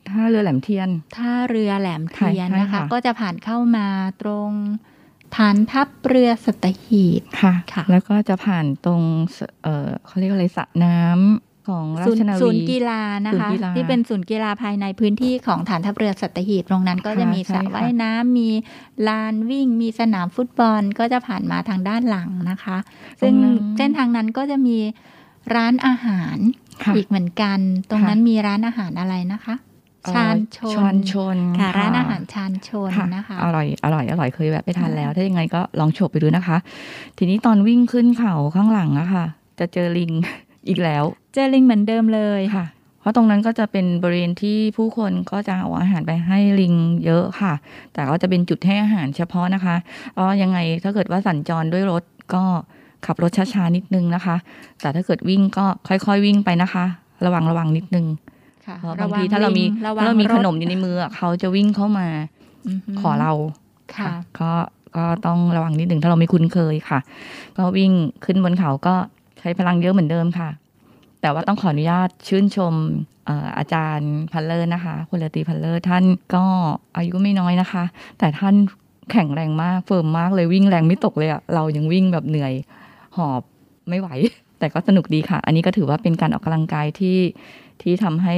[0.09, 3.87] ท่าเรือแหลมเทียนท่าเรือแหลมเทียนใช่นะคะค่ะก็จะผ่านเข้ามา
[4.21, 4.51] ตรง
[5.35, 9.01] ฐานทัพเรือสัตหีบค่ะค่ะ แล้วก็จะผ่านตรง
[9.35, 18.49] สเออเขาเรียกอะไรสระน้ำของราศูนชย์นาวีศูนย์กีฬานะศูนคะย์กีฬาที่เป็นศูนย์กีฬาภายในพื้นที่ของฐานทัพเรือสัตหีบตรงนั้นก็จะค่ะมีสระใช่ค่ะว่ายน้ำมี
[19.07, 22.77] ลานวิ่ง มีสนามฟุตบอลก็จะผ่านมาทางด้านหลังนะคะ
[23.21, 24.77] ซึ่งตรงนั้นเส้นทางนั้นก็จะมี
[25.55, 26.37] ร้านอาหาร
[26.83, 29.72] ค่ะอีกเหมือนกัน ตรงค่ะนั้นมีร้านอาหารอะไรนะคะเอ่อ
[30.11, 36.57] ชานชนชานชนค่ะค่ะร้านอาหารชานชนค่ะนะคะอร่อยอร่อยอร่อยเคยแวะไปทานแล้วค่ะถ้ายังไงก็ลองโฉบไปดูนะคะ
[37.17, 39.25] ทีนี้ตอนวิ่งขึ้นเขาข้างหลังอะค่ะ
[39.59, 40.11] จะเจอลิง
[40.67, 42.65] อีกแล้ว เจอลิงเหมือนเดิมเลยค่ะ
[43.01, 46.73] เพราะตรงนั้นก็จะเป็นบริเวณที่ผู้คนก็จะเอาอาหารไปให้ลิง
[47.05, 47.53] เยอะค่ะ
[47.93, 49.75] แต่ก็จะเป็นจุดให้อาหารเฉพาะนะคะ
[50.17, 52.43] ก็ยังไงถ้าเกิดว่าสัญจรด้วยรถก็
[53.05, 54.35] ขับรถช้าๆนิดนึงนะคะ
[54.81, 56.85] แต่ถ้าเกิดวิ่งก็ค่อยๆวิ่งไปนะคะ
[57.25, 58.05] ระวังระวังนิดนึง
[58.65, 62.07] ค่ะเพราะระบางวังทีถ้าเรามีลิงระวังถ้าเรามีขนมอยู่ในมืออะเขาจะวิ่งเข้ามา
[62.67, 63.31] อือฮึขอเรา
[63.97, 64.51] ค่ะ ก็
[64.97, 66.99] ก็ต้องระวังนิดหนึ่งถ้าเราไม่คุ้นเคยค่ะ
[67.57, 67.91] ก็วิ่ง
[68.25, 68.95] ขึ้นบนเขาก็
[69.39, 70.49] ใช้พลังเยอะเหมือนเดิมค่ะ
[71.21, 72.73] แต่ว่าต้องขออนุญาตชื่นชม
[73.25, 76.03] เอ่ออาจารย์พันเลอร์นะคะคุณเลอตรีพันเลอร์ท่าน
[76.35, 76.45] ก็
[76.97, 77.83] อายุไม่น้อยนะคะ
[78.19, 78.55] แต่ท่าน
[79.11, 82.53] แข็งแรงมากเฟิร์มมากเลยวิ่งแรงไม่ตกเลยอะเรายังวิ่งแบบเหนื่อย
[83.17, 83.41] หอบ
[83.89, 84.09] ไม่ไหว
[84.59, 87.17] แต่ก็สนุกดีค่ะ อันนี้ก็ถือว่าเป็นการออกกำลังกายที่
[87.81, 88.35] ที่ทำให้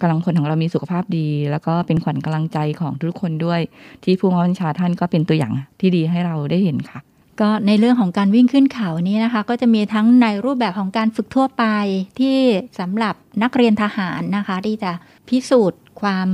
[0.00, 3.60] กำลังพลของเรามีสุขภาพดี แล้วก็เป็นขวัญกำลังใจของทุกคนด้วย
[4.04, 7.00] ที่ผู้บัญชาท่านก็เป็นตัวอย่างที่ดีให้เราได้เห็นค่ะ
[7.40, 11.64] ก็ในเรื่องของการวิ่งขึ้นเขานี้นะคะ ก็จะมีทั้งในรูปแบบของการฝึกทั่วไป
[12.18, 12.36] ที่
[12.80, 14.92] สำหรับนักเรียนทหารนะคะ ที่จะ
[15.28, 16.28] พิสูจน์ความ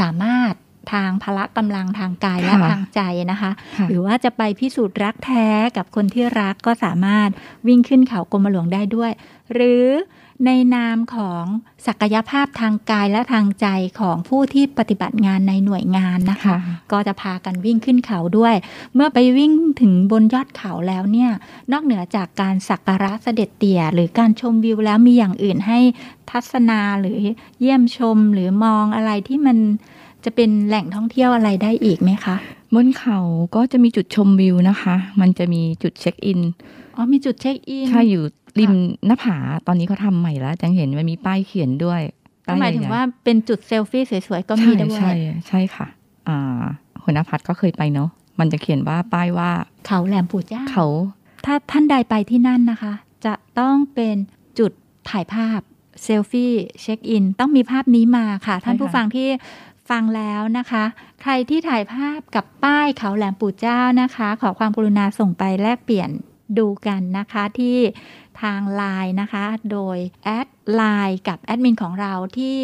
[0.00, 0.54] สามารถ
[0.92, 7.28] ทางพละกำลังทางกายและค่ะทางใจนะคะค่ะหรือว่าจะไปพิสูจน์รักแท้กับคนที่รักก็สามารถ
[7.68, 9.12] วิ่งขึ้นเขากรมหลวงได้ด้วย
[9.52, 9.84] หรือ
[10.46, 11.44] ในนามของ
[11.86, 13.66] ศักยภาพทางกายและทางใจ
[14.00, 16.58] ของผู้ที่ปฏิบัติงานในหน่วยงานนะคะค่ะ
[16.92, 18.54] ก็จะพากันวิ่งขึ้นเขาด้วย
[18.94, 21.30] เมื่อไปวิ่งถึงบนยอดเขาแล้วเนี่ย
[21.72, 25.78] นอกเหนือจากการสักการะเสด็จเตี่ย หรือการชมวิวแล้วมีอย่างอื่นให้
[26.30, 27.18] ทัศนาหรือ
[27.60, 29.58] เยี่ยมชมหรือมองอะไรที่มัน
[30.24, 32.36] จะเป็นแหล่งท่องเที่ยวอะไรได้อีกไหมคะ
[32.74, 33.18] บนเขา
[33.54, 36.40] ก็จะมีจุดชมวิวนะคะ มันจะมีจุดเช็คอิน
[36.96, 38.24] อ๋อ มีจุดเช็คอิน ใช่ อยู่
[38.58, 38.72] ริม
[39.06, 39.36] หน้าผา
[39.66, 42.02] ตอนนี้เขาทำใหม่แล้วจังเห็นมันมีป้ายเขียนด้วย
[42.46, 45.12] ก็หมายถึงป้ใญ่ๆว่าเป็นจุดเซลฟี่สวยๆ ก็มีใช่ด้วยใช่
[45.48, 45.86] ใช่ค่ะ
[46.28, 46.62] อ่า
[47.02, 48.08] หัวหน้าพัดก็เคยไปเนาะ
[48.40, 49.50] มันจะเขียนว่าป้ายว่า
[49.86, 50.86] เขาแหลมปู่เจ้าเขา
[51.44, 52.94] ถ้าท่านใดไปที่นั่นนะคะ
[53.26, 54.16] จะต้องเป็น
[54.58, 54.72] จุด
[55.10, 55.60] ถ่ายภาพ
[56.02, 59.28] เซลฟี่เช็คอินต้องมีภาพนี้มาค่ะ ท่านผู้ฟังที่
[59.90, 60.84] ฟังแล้วนะคะ
[61.22, 66.10] ใครที่ถ่ายภาพกับป้ายเขาแหลมปู่เจ้านะคะ ขอความกรุณาส่งไปแลกเปลี่ยน
[66.58, 67.78] ดูกันนะคะที่
[68.42, 72.58] ทางไลน์นะคะ โดยแอดไลน์กับแอดมินของเราที่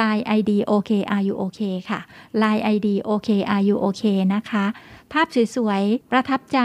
[0.00, 2.00] Line ID OK Are You OK ค่ะ
[2.42, 4.04] Line ID OK Are You OK
[4.34, 4.64] นะคะ
[5.12, 5.26] ภาพ
[5.56, 6.60] สวยๆ ประทับใจ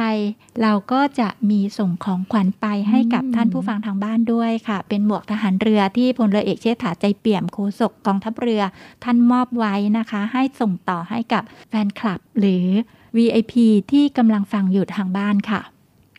[0.62, 8.62] เราก็จะมีส่งของขวัญไปให้กับท่านผู้ฟังทางบ้านด้วยค่ะ เป็นหมวกทหารเรือที่พลเรือเอกเชษฐาใจเปี่ยมโฆษกกองทัพเรือ
[9.04, 12.68] ท่านมอบไว้นะคะ ให้ส่งต่อให้กับแฟนคลับหรือ
[13.15, 13.54] VIP
[13.92, 15.62] ที่กำลังฟังอยู่ทางบ้านค่ะ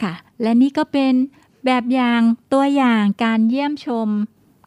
[0.03, 1.13] ค่ะ และนี่ก็เป็น
[1.65, 2.21] แบบอย่าง
[2.53, 4.09] ตัวอย่างการเยี่ยมชม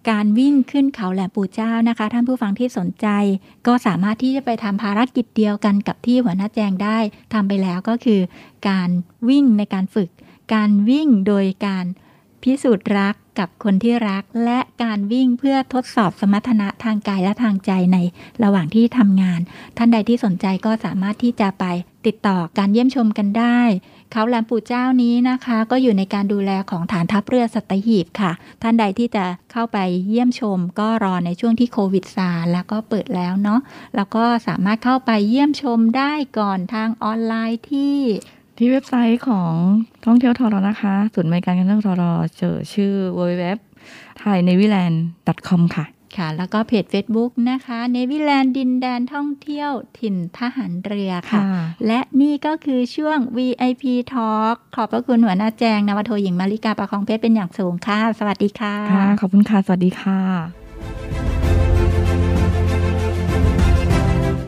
[0.10, 3.08] การวิ่งขึ้นเขาแหลมปู่เจ้านะคะ ท่านผู้ฟังที่สนใจ
[3.67, 6.98] ก็สามารถที่จะไปทำภารกิจเดียวกันกับที่หัวหน้าแจงได้
[7.34, 8.22] ทำไปแล้วก็คือ
[8.69, 8.89] การ
[9.30, 10.10] วิ่งในการฝึก
[10.54, 11.86] การวิ่งโดยการ
[12.43, 17.98] พิสูจน์รักกับคนที่รักและการวิ่งเพื่อทดสอบสมรรถนะทางกายและทางใจใน
[18.43, 19.39] ระหว่างที่ทำงาน
[19.78, 21.65] ท่านใดที่สนใจก็สามารถที่จะไป
[22.06, 23.60] ติดต่อการเยี่ยมชมกันได้
[24.15, 33.60] เขาแหลมปู่เจ้านี้นะคะ ก็อยู่ในการดูแลของฐานทัพเรือสัตหีบค่ะ ท่านใดที่จะเข้าไปเยี่ยมชม ก็รอในช่วงที่โควิดซาแล้วก็เปิดแล้วเนาะ
[33.95, 37.95] แล้วก็สามารถเข้าไปเยี่ยมชมได้ก่อนทางออนไลน์ที่
[38.58, 39.54] ที่เว็บไซต์ของ
[40.06, 42.04] ท่องเที่ยวทรนะคะศูนย์บริการการท่องเที่ยวทร
[42.38, 43.43] เจอชื่อ www
[44.21, 44.91] thai n a v y l a n
[45.28, 45.86] d com ค่ะ
[46.17, 60.19] ค่ะ แล้วก็เพจ Facebook นะคะ Navy Land ดินแดนท่องเที่ยวถิ่นทหารเรือค่ะค่ะ และนี่ก็คือช่วง VIP Talk ขอบพระคุณหัวหน้าแจงนวโทหญิงมาริกาประคองเพชรเป็นอย่างสูงค่ะ สวัสดีค่ะค่ะขอบคุณค่ะ สวัสดีค่ะ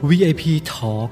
[0.09, 1.09] VIP Talk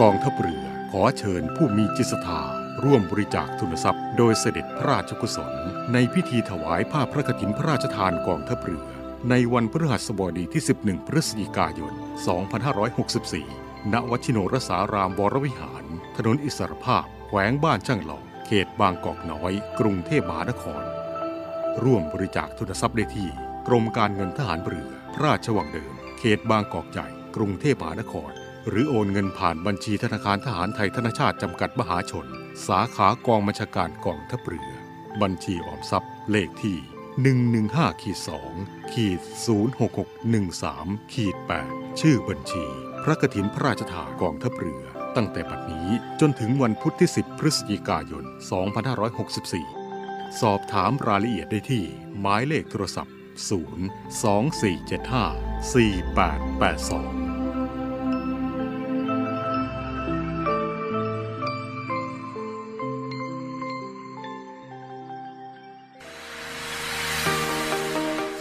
[0.00, 2.42] กองทัพเรือ ขอเชิญผู้มีจิตศรัทธา
[2.84, 5.52] ร่วมบริจาคทุนทรัพย์ โดยเสด็จพระราชกุศล
[5.92, 8.86] ในพิธีถวายผ้าพระกฐินพระราชทานกองทัพเรือ
[9.30, 11.92] ในวันพฤหัสบดีที่ 11 พฤศจิกายน
[13.12, 15.84] 2564 ณวชิโนรสารามวรวิหาร
[16.16, 20.82] ถนนอิสรภาพ แขวงบ้านช่างหลอกเขตบางกอกน้อย กรุงเทพมหานคร
[21.82, 23.28] ร่วมบริจาคทุนทรัพย์ได้ที่
[23.66, 28.32] กรมการเงินทหารเรือ พระราชวังเดิม เขตบางกอกใหญ่ กรุงเทพมหานคร
[28.68, 32.26] หรือโอนเงินผ่านบัญชีธนาคารทหารไทยธนชาติจำกัดมหาชน
[32.66, 34.70] สาขากองบัญชาการกองทัพเรือ
[35.22, 36.78] บัญชีออมทรัพย์ เลขที่
[37.40, 38.18] 115ขีด
[38.54, 39.20] 2ขีด
[40.36, 41.36] 06613ขีด
[41.68, 42.64] 8ชื่อบัญชี
[43.02, 44.84] พระกฐินพระราชทานกองทัพเรือ
[45.16, 45.88] ตั้งแต่บัดนี้
[46.20, 48.24] จนถึงวันพุธที่ 10 พฤศจิกายน
[49.52, 51.84] 2564 สอบถามรายละเอียดได้ที่
[52.20, 53.14] หมายเลขโทรศัพท์
[57.20, 57.21] 02475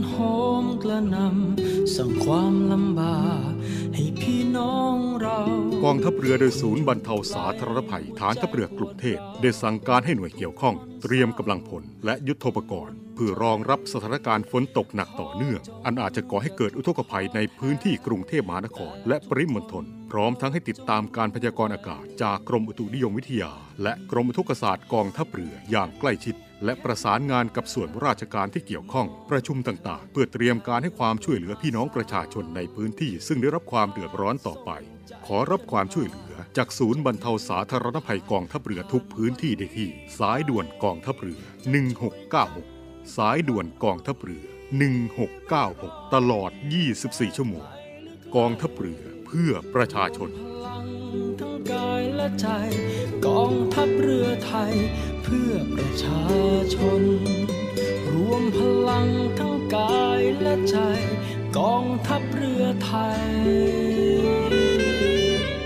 [0.09, 0.15] โห
[0.63, 3.53] มกระหนำสั่งความลำบาก
[3.95, 5.39] ให้พี่น้องเรา
[5.85, 23.53] กองทัพเรือโดยศูนย์บรรเทาสาธารณภัยฐานทัพเรือกรุงเทพได้สั่งการให้หน่วยเกี่ยวข้อง เตรียมกำลังพลและยุทโธปกรณ์เพื่อรองรับสถานการณ์ฝนตกหนักต่อเนื่อง อันอาจจะก่อให้เกิดอุทกภัยในพื้นที่กรุงเทพมหานคร และปริมณฑลพร้อมทั้งให้ติดตามการพยากรณ์อากาศ จากกรมอุตุนิยมวิทยา
[23.83, 34.71] และกรมอุทกศาสตร์กองทัพเรืออย่างใกล้ชิด และประสานงานกับส่วนราชการที่เกี่ยวข้อง ประชุมต่างๆ เพื่อเตรียมการให้ความช่วยเหลือพี่น้องประชาชนในพื้นที่ซึ่งได้รับความเดือดร้อนต่อไป
[35.27, 42.80] ขอรับความช่วยเหลือ จากศูนย์บรรเทาสาธารณภัยกองทัพเรือทุกพื้นที่ได้ที่ สายด่วนกองทัพเรือ 1696
[43.17, 44.47] สายด่วนกองทัพเรือ
[45.29, 46.51] 1696 ตลอด
[46.95, 47.67] 24 ชั่วโมง
[48.37, 50.31] กองทัพเรือเพื่อประชาชน
[51.41, 52.47] ทั้งกายและใจ
[53.27, 54.75] กองทัพเรือไทย
[55.23, 56.25] เพื่อประชา
[56.75, 57.03] ชน
[58.13, 58.59] รวมพ
[58.89, 59.09] ลัง
[59.39, 60.77] ทั้งกายและใจ
[61.59, 63.25] กองทัพเรือไทย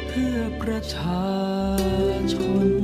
[0.08, 1.28] เพื่อประชา
[2.32, 2.34] ช
[2.66, 2.83] น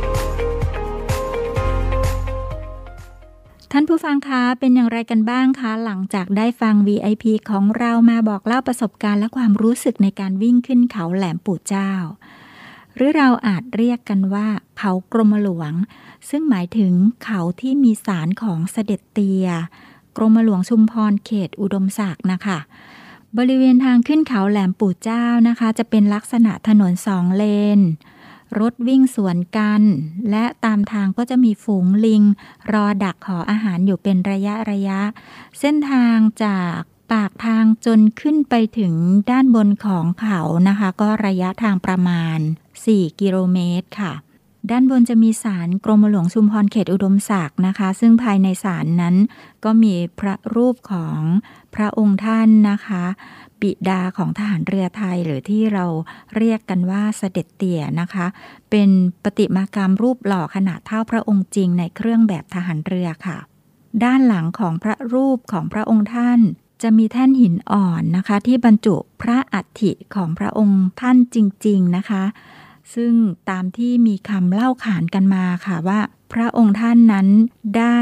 [3.73, 11.91] ท่านผู้ฟังคะเป็นอย่างไรกันบ้างคะหลังจากได้ฟัง VIP ของเรามาบอกเล่าประสบการณ์และความรู้สึกในการวิ่งขึ้นเขาแหลมปู่เจ้า
[12.95, 14.47] หรือเราอาจเรียกกันว่า
[14.77, 15.73] เขากรมหลวง
[16.29, 16.93] ซึ่งหมายถึง
[17.25, 19.47] เขาที่มีสารของเสด็จเตีย
[20.17, 22.59] กรมหลวงชุมพรเขตอุดมศักดิ์นะคะ
[23.37, 27.43] บริเวณทางขึ้นเขาแหลมปู่เจ้านะคะ จะเป็นลักษณะถนนสองเล
[27.77, 27.79] น
[28.59, 29.81] รถวิ่งสวนกัน
[30.31, 32.23] และตามทางก็จะมีฝูงลิง
[32.73, 34.99] รอดักขออาหารอยู่เป็นระยะระยะ
[35.59, 36.77] เส้นทางจาก
[37.11, 38.93] ปากทางจนขึ้นไปถึง
[39.31, 42.39] ด้านบนของเขานะคะ ก็ระยะทางประมาณ
[42.79, 44.13] 4 กิโลเมตรค่ะ
[44.71, 49.15] ด้านบนจะมีศาลกรมหลวงชุมพรเขตอุดมศักดิ์นะคะ ซึ่งภายในศาลนั้น
[49.63, 51.19] ก็มีพระรูปของ
[51.75, 53.05] พระองค์ท่านนะคะ
[53.61, 55.85] บิดาของทหารเรือไทยหรือที่เรา
[56.35, 58.25] เรียกกันว่าเสด็จเตี่ยนะคะ
[58.69, 58.89] เป็น
[59.23, 63.37] ปฏิมากรรมรูปหล่อขนาดเท่าพระองค์จริงในเครื่องแบบทหารเรือค่ะ
[64.03, 66.39] ด้านหลังของพระรูปของพระองค์ท่าน
[66.81, 71.37] จะมีแท่นหินอ่อนนะคะ ที่บรรจุพระอัฐิของพระองค์ท่านจ
[71.67, 72.23] ริง ๆนะคะ
[72.95, 73.13] ซึ่ง
[73.49, 75.99] ตามที่มีคำเล่าขานกันมาค่ะว่า
[76.33, 77.27] พระองค์ท่านนั้น
[77.77, 78.01] ได้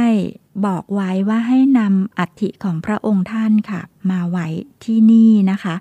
[0.65, 3.81] บอกไว้ว่าให้นำอัฐิของพระองค์ท่านค่ะ
[4.11, 4.47] มาไว้
[4.83, 5.75] ที่นี่นะคะ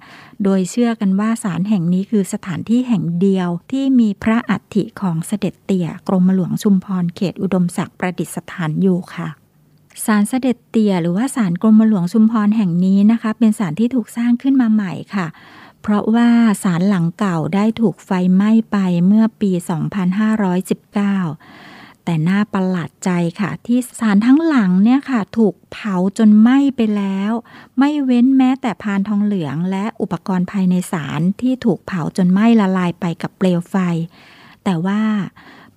[0.45, 9.29] โดยเชื่อกันว่าศาลแห่งนี้คือสถานที่แห่งเดียวที่มีพระอัฐิของเสด็จเตี่ยกรมหลวงชุมพรเขตอุดมศักดิ์ประดิษฐานอยู่ค่ะ
[10.07, 15.27] ศาลเสด็จเตี่ยหรือว่าศาลกรมหลวงชุมพรแห่งนี้นะคะ เป็นศาลที่ถูกสร้างขึ้นมาใหม่ค่ะ
[15.83, 16.29] เพราะว่า
[16.63, 18.77] ศาลหลังเก่าได้ถูกไฟไหม้ไป
[19.07, 19.51] เมื่อปี
[20.77, 21.78] 2519
[22.11, 27.33] แต่น่าประหลาดใจค่ะ ที่ศาลทั้งหลังเนี่ยค่ะ ถูกเผาจนไหม้ไปแล้ว
[27.79, 33.77] ไม่เว้นแม้แต่พานทองเหลือง และอุปกรณ์ภายในศาลที่ถูกเผาจนไหม้ละลายไปกับเปลวไฟ
[34.65, 35.03] แต่ว่า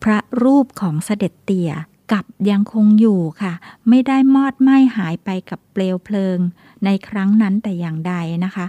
[0.04, 1.72] พระรูปของเสด็จเตี่ย
[2.12, 3.54] กับยังคงอยู่ค่ะ
[3.90, 6.38] ไม่ได้มอดไหม้หายไปกับเปลวเพลิง
[6.86, 8.14] ในครั้งนั้นแต่อย่างใด
[8.46, 8.66] นะคะ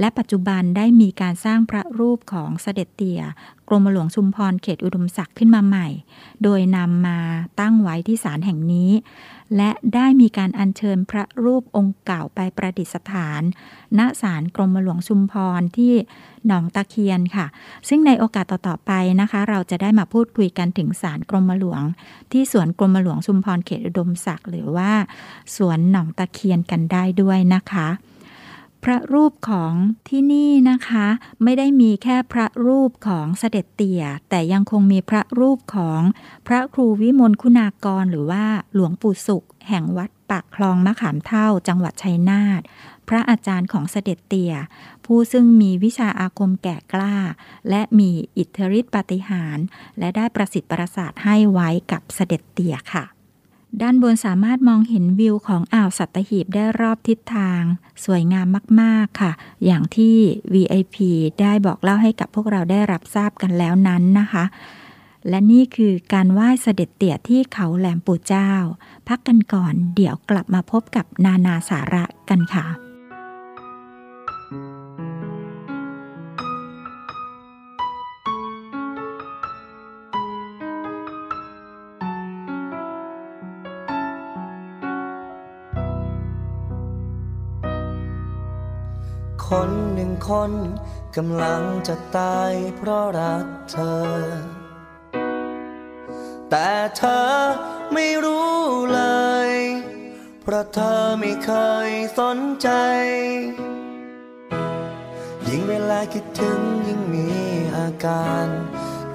[0.00, 3.22] และปัจจุบันได้มีการสร้างพระรูปของเสด็จเตี่ย
[3.68, 5.88] กรมหลวงชุมพรเขตอุดมศักดิ์ขึ้นมาใหม่
[6.42, 7.18] โดยนำมา
[7.60, 8.90] ตั้งไว้ที่ศาลแห่งนี้
[9.56, 13.42] และได้มีการอัญเชิญพระรูปองค์เก่าไปประดิษฐาน
[13.98, 15.94] ณศาลกรมหลวงชุมพรที่
[16.46, 17.46] หนองตะเคียนค่ะ
[17.88, 21.82] ซึ่งในโอกาสต่อๆไปนะคะ เราจะได้มาพูดคุยกันถึงศาลกรมหลวง
[22.32, 24.92] ที่สวนกรมหลวงชุมพรเขตอุดมศักดิ์หรือว่า
[25.56, 27.88] สวนหนองตะเคียนกันได้ด้วยนะคะ
[28.84, 29.74] พระรูปของ
[30.08, 31.06] ที่นี่นะคะ
[31.42, 36.00] ไม่ได้มีแค่พระรูปของเสด็จเตี่ย แต่ยังคงมีพระรูปของ
[36.46, 42.62] พระครูวิมลคุณากร หรือว่าหลวงปู่สุข แห่งวัดปากคลองมะขามเท่าจังหวัดชัยนาท
[43.08, 44.54] พระอาจารย์ของเสด็จเตี่ย
[45.06, 47.16] ผู้ซึ่งมีวิชาอาคมแก่กล้า
[47.70, 49.58] และมีอิทธิฤทธิปฏิหาร
[49.98, 53.04] และได้ประสิทธิ์ประสาทให้ไว้กับเสด็จเตี่ยค่ะ
[53.80, 57.62] ด้านบนสามารถมองเห็นวิวของอ่าวสัตหีบได้รอบทิศทาง
[58.04, 58.46] สวยงาม
[58.80, 59.32] มาก ๆ ค่ะ
[59.64, 60.16] อย่างที่
[60.52, 60.96] VIP
[61.40, 64.44] ได้บอกเล่าให้กับพวกเราได้รับทราบกันแล้วนั้นนะคะ
[65.28, 68.50] และนี่คือการไหว้เสด็จเตี่ยที่เขาแหลมปู่เจ้า
[69.08, 72.91] พักกันก่อนเดี๋ยวกลับมาพบกับนานาสาระกันค่ะ
[89.48, 90.52] คนหนึ่งคน
[91.16, 94.12] กำลังจะตายเพราะรักเธอ
[96.50, 97.32] แต่เธอ
[97.92, 98.56] ไม่รู้
[98.92, 99.02] เล
[99.48, 99.50] ย
[100.42, 101.50] เพราะเธอไม่เค
[101.88, 102.68] ยสนใจ
[105.48, 107.28] ยิ่งเวลาคิดถึงยิ่งมี
[107.76, 108.46] อาการ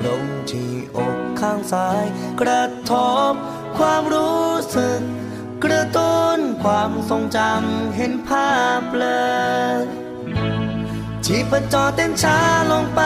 [0.05, 2.03] ลงที่อกข้างซ้าย
[2.41, 2.93] กระท
[3.31, 3.33] บ
[3.77, 5.01] ความรู้สึก
[5.63, 9.07] กระตุ้นความทรงจำเห็นภาพเล
[9.75, 10.06] ย
[11.31, 12.39] ชีพจรเต้นช้า
[12.71, 13.01] ลงไป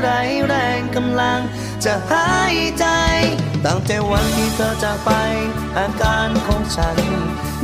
[0.00, 0.08] ไร
[0.46, 1.40] แรงกำลัง
[1.84, 2.86] จะหายใจ
[3.64, 5.10] ตั้งแต่วันที่เธอจากไป
[5.76, 6.98] อาการของฉัน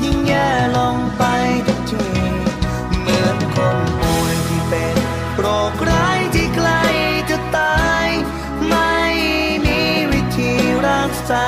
[0.02, 1.22] ยิ่งแย่ลงไป
[1.66, 2.06] ทุกที
[3.00, 4.96] เหมือนคนป่วยที่เป็น
[5.38, 6.82] โรคร้ายที่ใกล้
[7.30, 8.08] จะตาย
[8.68, 8.94] ไม่
[9.64, 9.80] มี
[10.12, 10.52] วิธี
[10.88, 11.46] รักษา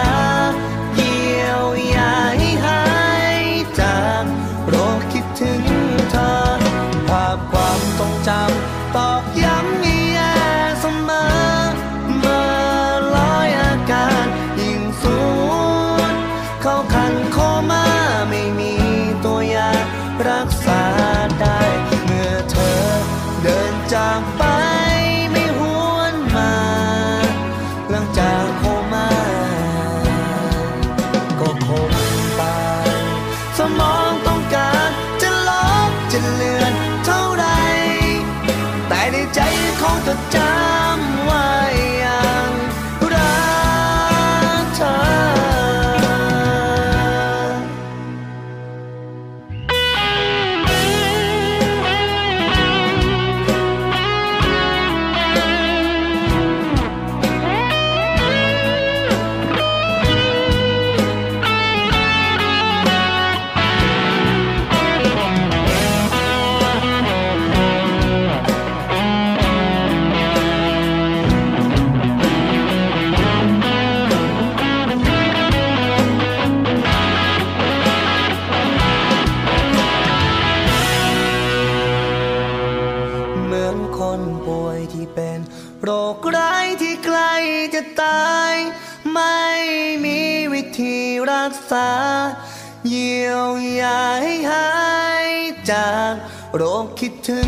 [97.06, 97.45] คคิดถึง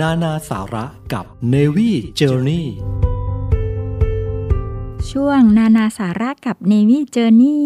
[0.00, 2.64] นานาสาระกับ Navy Journey
[5.10, 7.62] ช่วงนานาสาระกับ Navy Journey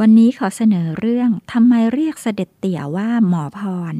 [0.00, 3.60] วันนี้ขอเสนอเรื่องทำไมเรียกเสด็จเตี่ยว่าหมอพ
[3.92, 3.94] ร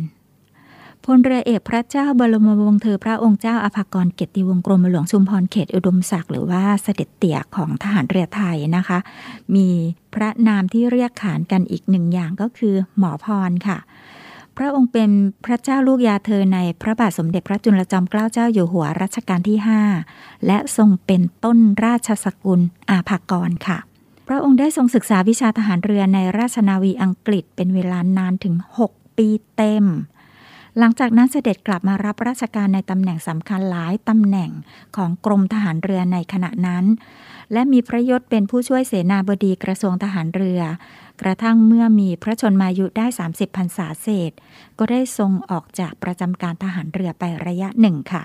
[1.05, 8.99] พลเรือเอกพระเจ้าบรมวงศ์เธอพระองค์เจ้าอภากรเกียรติวงศ์กรมหลวงชุมพรเขตอุดมศักดิ์หรือว่าเสด็จเตี่ยของทหารเรือไทยนะคะ
[9.55, 9.68] มี
[10.14, 13.78] พระนามที่เรียกขานกันอีกหนึ่งอย่างก็คือหมอพรค่ะ
[14.59, 15.11] พระองค์เป็น
[15.44, 19.59] พระเจ้าลูกยาเธอในพระบาทสมเด็จพระจุลจอมเกล้าเจ้าอยู่หัวรัชกาลที่
[20.02, 23.78] 5 และทรงเป็นต้นราชสกุลอาภากรค่ะ
[24.28, 28.55] พระองค์ได้ทรงศึกษาวิชาทหารเรือในราชนาวีอังกฤษเป็นเวลานานถึง
[28.88, 29.84] 6 ปีเต็ม
[30.78, 34.50] หลังจากนั้นเสด็จกลับมารับราชการในตำแหน่งสำคัญหลายตำแหน่ง
[34.96, 36.84] ของกรมทหารเรือในขณะนั้น
[37.53, 40.62] และมีพระยศเป็นผู้ช่วยเสนาบดีกระทรวงทหารเรือ
[41.22, 44.32] กระทั่งเมื่อมีพระชนมายุได้ 30พรรษาเศษ
[44.78, 48.24] ก็ได้ทรงออกจากประจำการทหารเรือไประยะหนึ่งค่ะ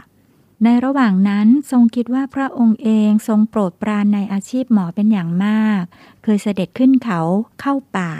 [0.63, 5.81] ในระหว่างนั้นทรงคิดว่าพระองค์เองทรงโปรดปรานในอาชีพหมอเป็นอย่างมาก
[6.23, 7.21] เคยเสด็จขึ้นเขา
[7.61, 8.11] เข้าป่า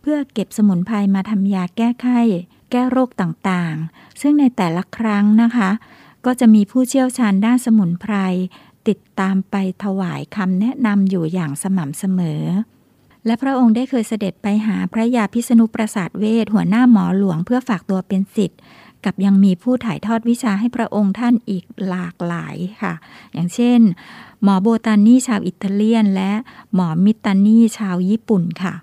[0.00, 2.20] เพื่อเก็บสมุนไพรมาทำยาแก้ไข้
[2.70, 5.70] แก้โรคต่างๆ ซึ่งในแต่ละครั้งนะคะ
[6.24, 8.14] ก็จะมีผู้เชี่ยวชาญด้านสมุนไพร
[8.88, 12.42] ติดตามไปถวายคำแนะนำอยู่อย่างสม่ำเสมอ
[13.26, 18.60] และพระองค์ได้เคยเสด็จไปหาพระยาพิษณุประสาทเวทหัวหน้าหมอหลวงเพื่อฝากตัวเป็นศิษย์
[19.04, 22.94] กับยังมีผู้ถ่ายทอดวิชาให้พระองค์ท่านอีกหลากหลายค่ะ
[23.32, 23.80] อย่างเช่น
[24.42, 26.32] หมอโบตานีชาวอิตาเลียน และ
[26.74, 28.74] หมอมิตานีชาวญี่ปุ่นค่ะ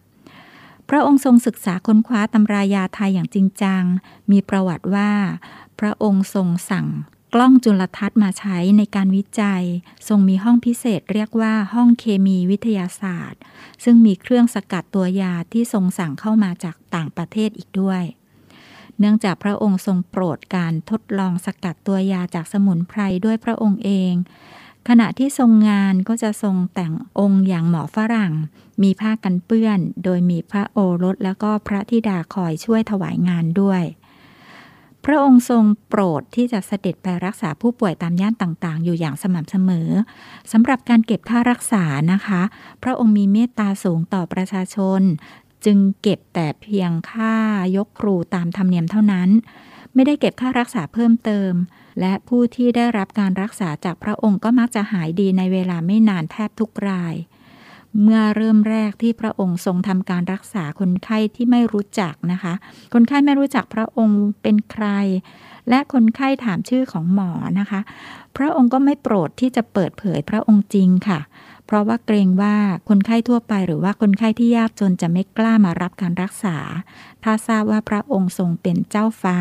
[0.89, 3.83] พระองค์ทรงศึกษาค้นคว้าตำรายาไทยอย่างจริงจัง
[4.31, 5.11] มีประวัติว่า
[5.79, 6.87] พระองค์ทรงสั่ง
[7.33, 9.63] กล้องจุลทรรศน์มาใช้ในการวิจัย
[10.07, 13.41] ทรงมีห้องพิเศษเรียกว่าห้องเคมีวิทยาศาสตร์
[13.83, 18.03] ซึ่งมีเครื่องสกัดตัวยาที่ทรงสั่งเข้ามาจากต่างประเทศอีกด้วย
[18.99, 24.13] เนื่องจากพระองค์ทรงโปรดการทดลองสกัดตัวยาจากสมุนไพรด้วยพระองค์เอง
[24.87, 28.33] ขณะที่ทรงงานก็จะทรงแต่งองค์อย่างหมอฝรั่ง
[28.83, 33.83] มีผ้ากันเปื้อน โดยมีพระโอรสแล้วก็พระธิดาคอยช่วยถวายงานด้วย
[35.11, 39.89] ระองค์ทรงโปรดที่จะเสด็จไปรักษาผู้ป่วยตามย่านต่างๆ อยู่อย่างสม่ำเสมอ
[40.51, 42.41] สำหรับการเก็บค่ารักษานะคะ
[42.83, 45.01] พระองค์มีเมตตาสูงต่อประชาชน
[45.65, 47.35] จึงเก็บแต่เพียงค่า
[47.77, 49.29] ยกครูตามธรรมเนียมเท่านั้น
[49.93, 51.51] ไม่ได้เก็บค่ารักษาเพิ่มเติม
[51.99, 57.15] และผู้ที่ได้รับการรักษาจากพระองค์ก็มักจะหายดีในเวลาไม่นานแทบทุกราย
[58.01, 62.53] เมื่อเริ่มแรกที่พระองค์ทรงทำการรักษาคนไข้ที่ไม่รู้จักนะคะ
[62.93, 64.87] คนไข้ไม่รู้จักพระองค์เป็นใคร
[65.69, 67.79] และคนไข้ถามชื่อของหมอนะคะ
[68.37, 71.19] พระองค์ก็ไม่โปรดที่จะเปิดเผยพระองค์จริงค่ะ
[71.65, 72.55] เพราะว่าเกรงว่า
[72.89, 76.57] คนไข้ทั่วไปหรือว่าคนไข้ที่ยากจนจะไม่กล้ามารับการรักษา
[77.23, 79.37] ถ้าทราบว่าพระองค์ทรงเป็นเจ้าฟ้า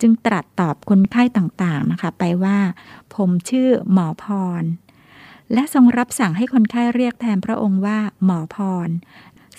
[0.00, 2.58] จึงตรัสตอบคนไข้ต่างๆนะคะ ไปว่า
[3.14, 4.24] ผมชื่อหมอพ
[4.60, 4.62] ร
[5.52, 8.56] และทรงรับสั่งให้คนไข้เรียกแทนพระองค์ว่าหมอพ
[8.88, 8.90] ร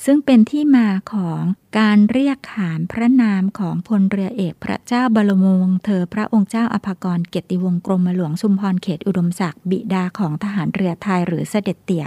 [0.05, 1.41] ซึ่งเป็นที่มาของ
[1.79, 12.05] การเรียกขานพระนามของพลเรือเอกพระเจ้าบรมวงศ์เธอพระองค์เจ้าอภากรเกียรติวงศ์กรมหลวงชุมพรเขตอุดมศักดิ์บิดาของทหารเรือไทยหรือเสด็จเตี่ย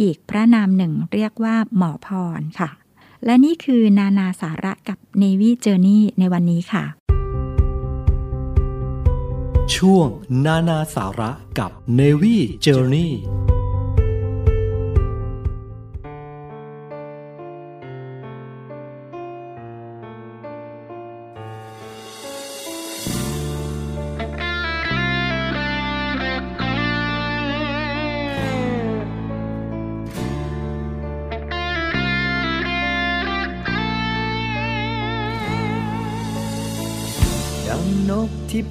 [0.00, 2.08] อีกพระนามหนึ่งเรียกว่าหมอพ
[2.38, 2.70] รค่ะ
[3.24, 6.84] และนี่คือนานาสาระกับ Navy Journey ในวันนี้ค่ะ
[9.74, 10.08] ช่วง
[10.44, 13.10] นานาสาระกับ Navy Journey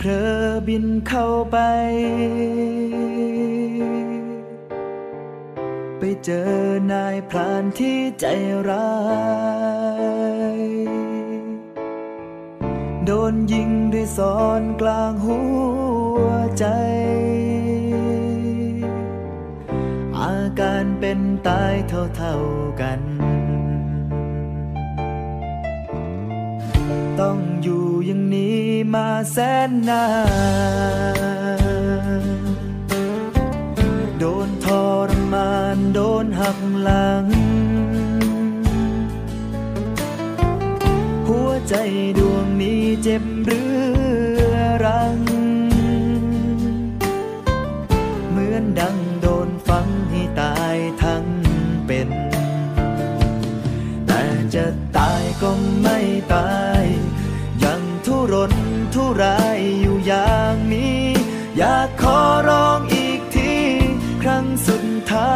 [0.04, 0.36] เพลอ
[0.68, 1.58] บินเข้าไป
[5.98, 6.52] ไปเจอ
[6.92, 8.26] นายพรานที่ใจ
[8.70, 8.92] ร้า
[10.58, 10.62] ย
[13.06, 15.40] โดนยิงด้วยซอนกลางหั
[16.24, 16.26] ว
[16.60, 16.66] ใจ
[20.20, 21.74] อาการเป็นตาย
[22.16, 23.02] เท่าๆกัน
[27.20, 29.38] ต้องอยู่อย่างนี้ มาแส
[29.70, 30.06] นนา
[32.22, 32.24] น
[34.20, 34.68] โดนท
[35.08, 37.26] รมานโดนหักหลัง
[41.28, 41.76] หัวใจ
[42.20, 43.70] ดวงนี้เจ็บเรื้
[44.54, 45.18] อรัง
[48.30, 51.26] เหมือนดังโดนฝังให้ตายทั้ง
[51.88, 52.10] เป็น
[54.08, 54.24] แต่
[54.56, 54.66] จะ
[54.98, 55.98] ตายก็ไม่
[56.34, 56.84] ตาย
[57.64, 58.54] ยังทุรน
[58.96, 61.04] ทุรายอยู่อย่างนี้
[61.58, 63.54] อยากขอร้องอีกที
[64.22, 65.36] ครั้งสุดท้า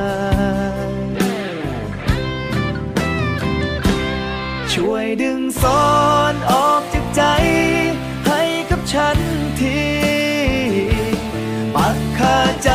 [4.73, 5.89] ช่วยดึงซอ
[6.33, 7.23] นออกจากใจ
[8.27, 9.19] ให้กับฉัน
[9.61, 9.81] ที
[11.75, 12.71] ปักคาใจ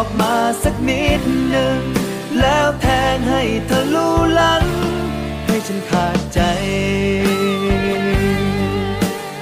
[0.00, 1.80] ออกมาสักนิดหนึ่ง
[2.40, 4.64] แล้วแทงให้เธอลุหลัง
[5.46, 6.40] ให้ฉันขาดใจ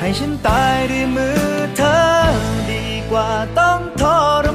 [0.00, 1.42] ให้ฉันตายด้วยมือ
[1.76, 1.98] เธอ
[2.70, 4.04] ดีกว่าต้องท
[4.44, 4.45] ร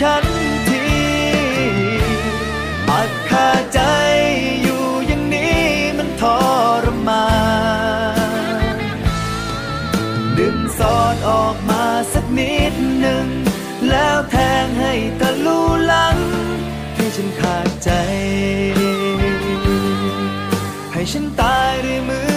[0.00, 0.24] ฉัน
[0.68, 0.84] ที
[2.88, 3.80] ปักคาใจ
[4.62, 5.64] อยู่อย่างนี้
[5.98, 6.22] มันท
[6.84, 7.26] รมา
[8.68, 8.78] น
[10.38, 13.26] ดึงซอดออกมาสักนิดหนึ่ง
[13.90, 16.16] แล้วแทงให้ทะลุหลัง
[16.96, 17.90] ให้ฉันขาดใจ
[20.92, 22.33] ให้ฉันตายด้วยมือ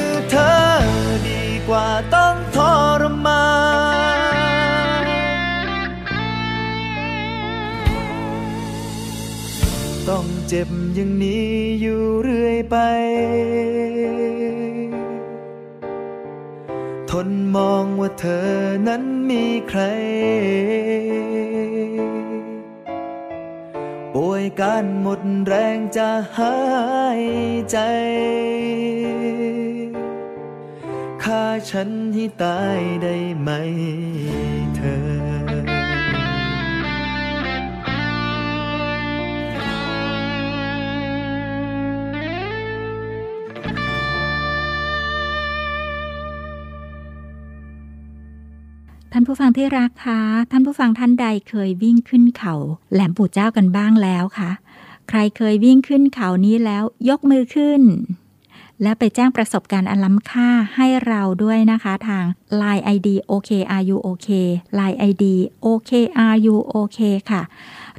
[10.51, 12.77] เจ็บอย่างนี้อยู่เรื่อยไป
[17.09, 18.51] ทนมองว่าเธอ
[18.87, 19.81] นั้นมีใคร
[24.13, 26.57] ป่วยการหมดแรงจะหา
[27.21, 27.23] ย
[27.71, 27.77] ใจ
[31.23, 33.49] ฆ่าฉันให้ตายได้ไหม
[49.17, 52.55] ท่านผู้ฟังที่รักคะท่านผู้ฟังท่านใดเคยวิ่งขึ้นเขา
[52.93, 54.51] แหลมปู่เจ้ากันบ้างแล้วคะ
[55.09, 57.81] ใครเคยวิ่งขึ้นเขานี้แล้วยกมือขึ้น
[58.81, 62.25] และไปแจ้งประสบการณ์อันล้ำค่าให้เราด้วยนะคะทาง
[62.61, 64.29] Line ID OKRU OK
[64.79, 65.23] Line ID
[65.65, 66.99] OKRU OK
[67.31, 67.41] ค่ะ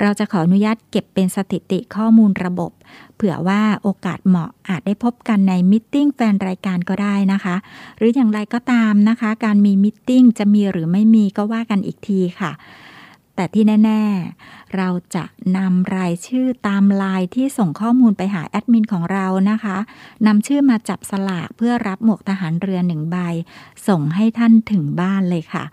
[0.01, 2.71] เราจะขออนุญาตเก็บเป็นสถิติข้อมูลระบบ
[3.17, 7.57] เผื่อว่าโอกาสเหมาะอาจได้พบกันในมิทติ้งแฟนรายการก็ได้นะคะ
[7.97, 12.53] หรืออย่างไรก็ตามนะคะ การมีมิทติ้งจะมีหรือไม่มีก็ว่ากันอีกทีค่ะ
[13.39, 14.03] แต่ที่แน่
[14.39, 15.25] ๆ เราจะ
[15.57, 19.77] นำรายชื่อตามลน์ที่ส่งข้อมูลไปหาแอดมินของเรานะคะ
[20.27, 23.17] นำชื่อมาจับสลากเพื่อรับหมวกทหารเรือหนึ่งใบ
[23.89, 25.65] ส่งให้ท่านถึงบ้านเลยค่ะ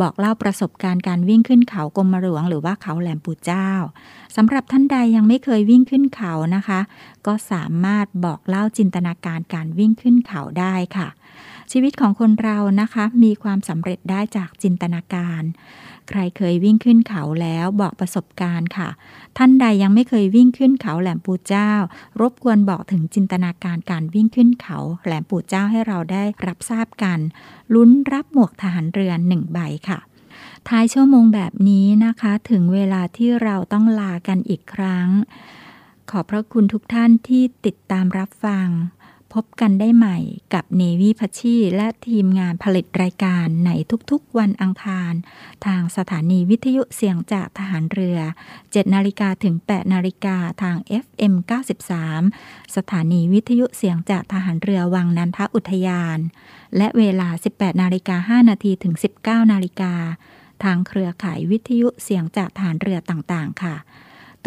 [0.00, 3.70] บอกเล่าประสบการณ์การวิ่งขึ้นเขากรมหลวง หรือว่าเขาแหลมปู่เจ้า
[4.36, 6.80] สำหรับท่านใดยังไม่เคยวิ่งขึ้นเขานะคะ
[7.26, 11.08] ก็สามารถบอกเล่าจินตนาการการวิ่งขึ้นเขาได้ค่ะ
[11.72, 15.42] ชีวิตของคนเรานะคะ มีความสำเร็จได้จากจินตนาการ
[16.08, 18.88] ใครเคยวิ่งขึ้นเขาแล้วบอกประสบการณ์ค่ะ
[19.36, 21.72] ท่านใดยังไม่เคยวิ่งขึ้นเขาแหลมปู่เจ้า
[22.20, 27.18] รบกวนบอกถึงจินตนาการการวิ่งขึ้นเขา แหลมปู่เจ้าให้เราได้รับทราบกัน
[27.74, 29.98] ลุ้นรับหมวกทหารเรือนหนึ่งใบค่ะ
[30.68, 35.08] ท้ายชั่วโมงแบบนี้นะคะ ถึงเวลาที่เราต้องลากันอีกครั้ง
[36.10, 38.68] ขอบพระคุณทุกท่านที่ติดตามรับฟัง
[39.34, 40.18] พบกันได้ใหม่
[40.54, 43.70] กับเนวีพัชชีและทีมงานผลิตรายการใน
[44.10, 45.12] ทุกๆวันอังคาร
[45.66, 48.18] ทางสถานีวิทยุเสียงจากทหารเรือ
[48.56, 51.34] 7นาฬิกาถึง 8นาฬิกาทาง FM
[52.04, 56.18] 93 สถานีวิทยุเสียงจากทหารเรือวังนันทอุทยาน
[56.76, 59.94] และเวลา 18นาฬิกา5นาทีถึง 19นาฬิกา
[60.64, 63.76] ทางเครือข่ายวิทยุเสียงจากฐานเรือต่างๆ ค่ะ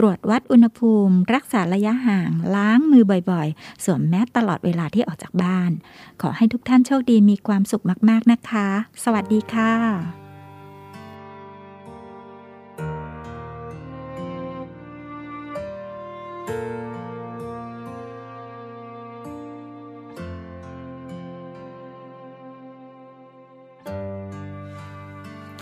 [0.01, 5.71] ตรวจวัดอุณหภูมิ รักษาระยะห่าง ล้างมือบ่อยๆ สวมแมสตลอดเวลาที่ออกจากบ้าน
[6.21, 8.67] ขอให้ทุกท่านโชคดีมีความสุขมากๆนะคะ
[9.03, 9.73] สวัสดีค่ะ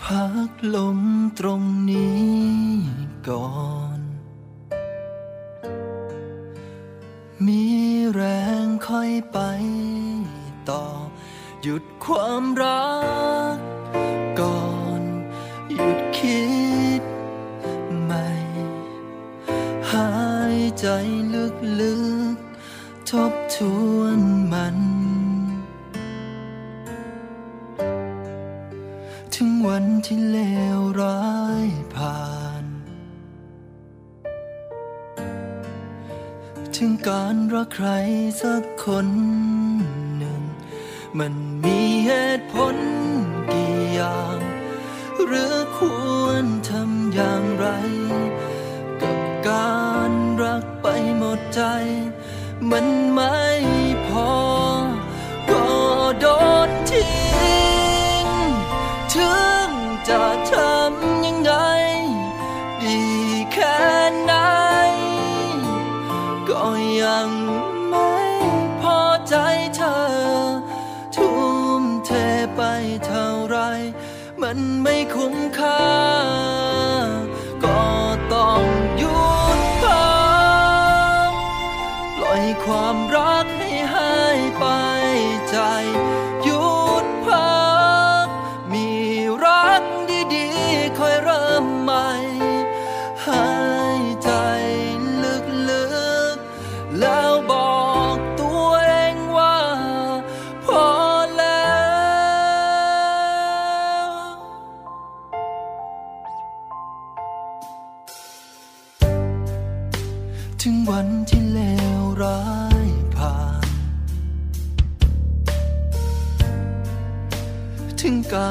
[0.02, 1.00] พักลม
[1.38, 2.28] ตรงนี้
[3.28, 3.46] ก่อ
[3.87, 3.87] น
[8.98, 9.38] อยไป
[10.70, 10.84] ต่อ
[11.62, 12.92] หยุดความรั
[13.56, 13.58] ก
[14.40, 14.68] ก่อ
[15.00, 15.02] น
[15.74, 16.46] หยุดคิ
[17.00, 17.02] ด
[18.04, 18.28] ใหม่
[19.92, 20.10] หา
[20.56, 20.86] ยใจ
[21.80, 21.96] ลึ
[22.34, 23.58] กๆ ทบท
[23.96, 24.20] วน
[37.08, 37.88] การรักใคร
[38.42, 39.08] สักคน
[40.18, 40.42] หนึ่ง
[41.18, 41.34] มัน
[41.64, 42.76] มีเหตุผล
[43.52, 44.38] กี่อย่าง
[45.24, 45.80] หรือค
[46.22, 47.66] วรทำอย่างไร
[49.02, 50.86] กับการรักไป
[51.18, 51.62] หมดใจ
[52.70, 53.38] มันไม่
[75.58, 76.07] คุ้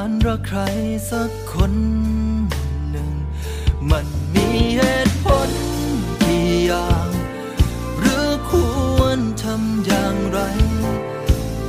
[0.08, 0.60] รรักใคร
[1.10, 1.72] สักคน
[2.90, 3.10] หนึ่ง
[3.90, 5.50] มันมีเหตุผล
[6.22, 7.08] กี่อย่าง
[7.98, 8.52] หรือค
[8.98, 10.40] วรทำอย่างไร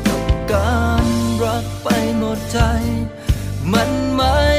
[0.07, 0.21] กับ
[0.53, 1.05] การ
[1.43, 2.59] รักไปหมดใจ
[3.73, 4.58] มันไม่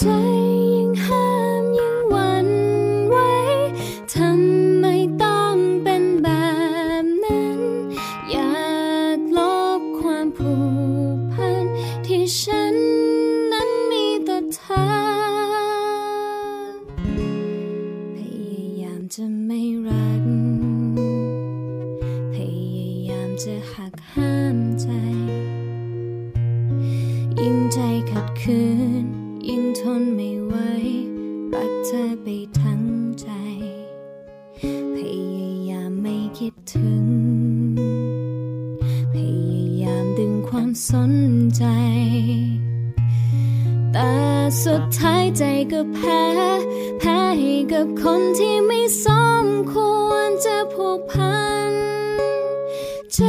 [0.00, 41.12] ใสน
[41.56, 41.64] ใจ
[43.92, 44.12] แต่
[44.64, 46.24] สุดท้ายใจก็แพ้
[46.98, 49.06] แพ้ให้กับคนที่ไม่ส
[49.44, 49.74] มค
[50.08, 51.72] วรจะผูกพัน
[53.14, 53.20] ใจ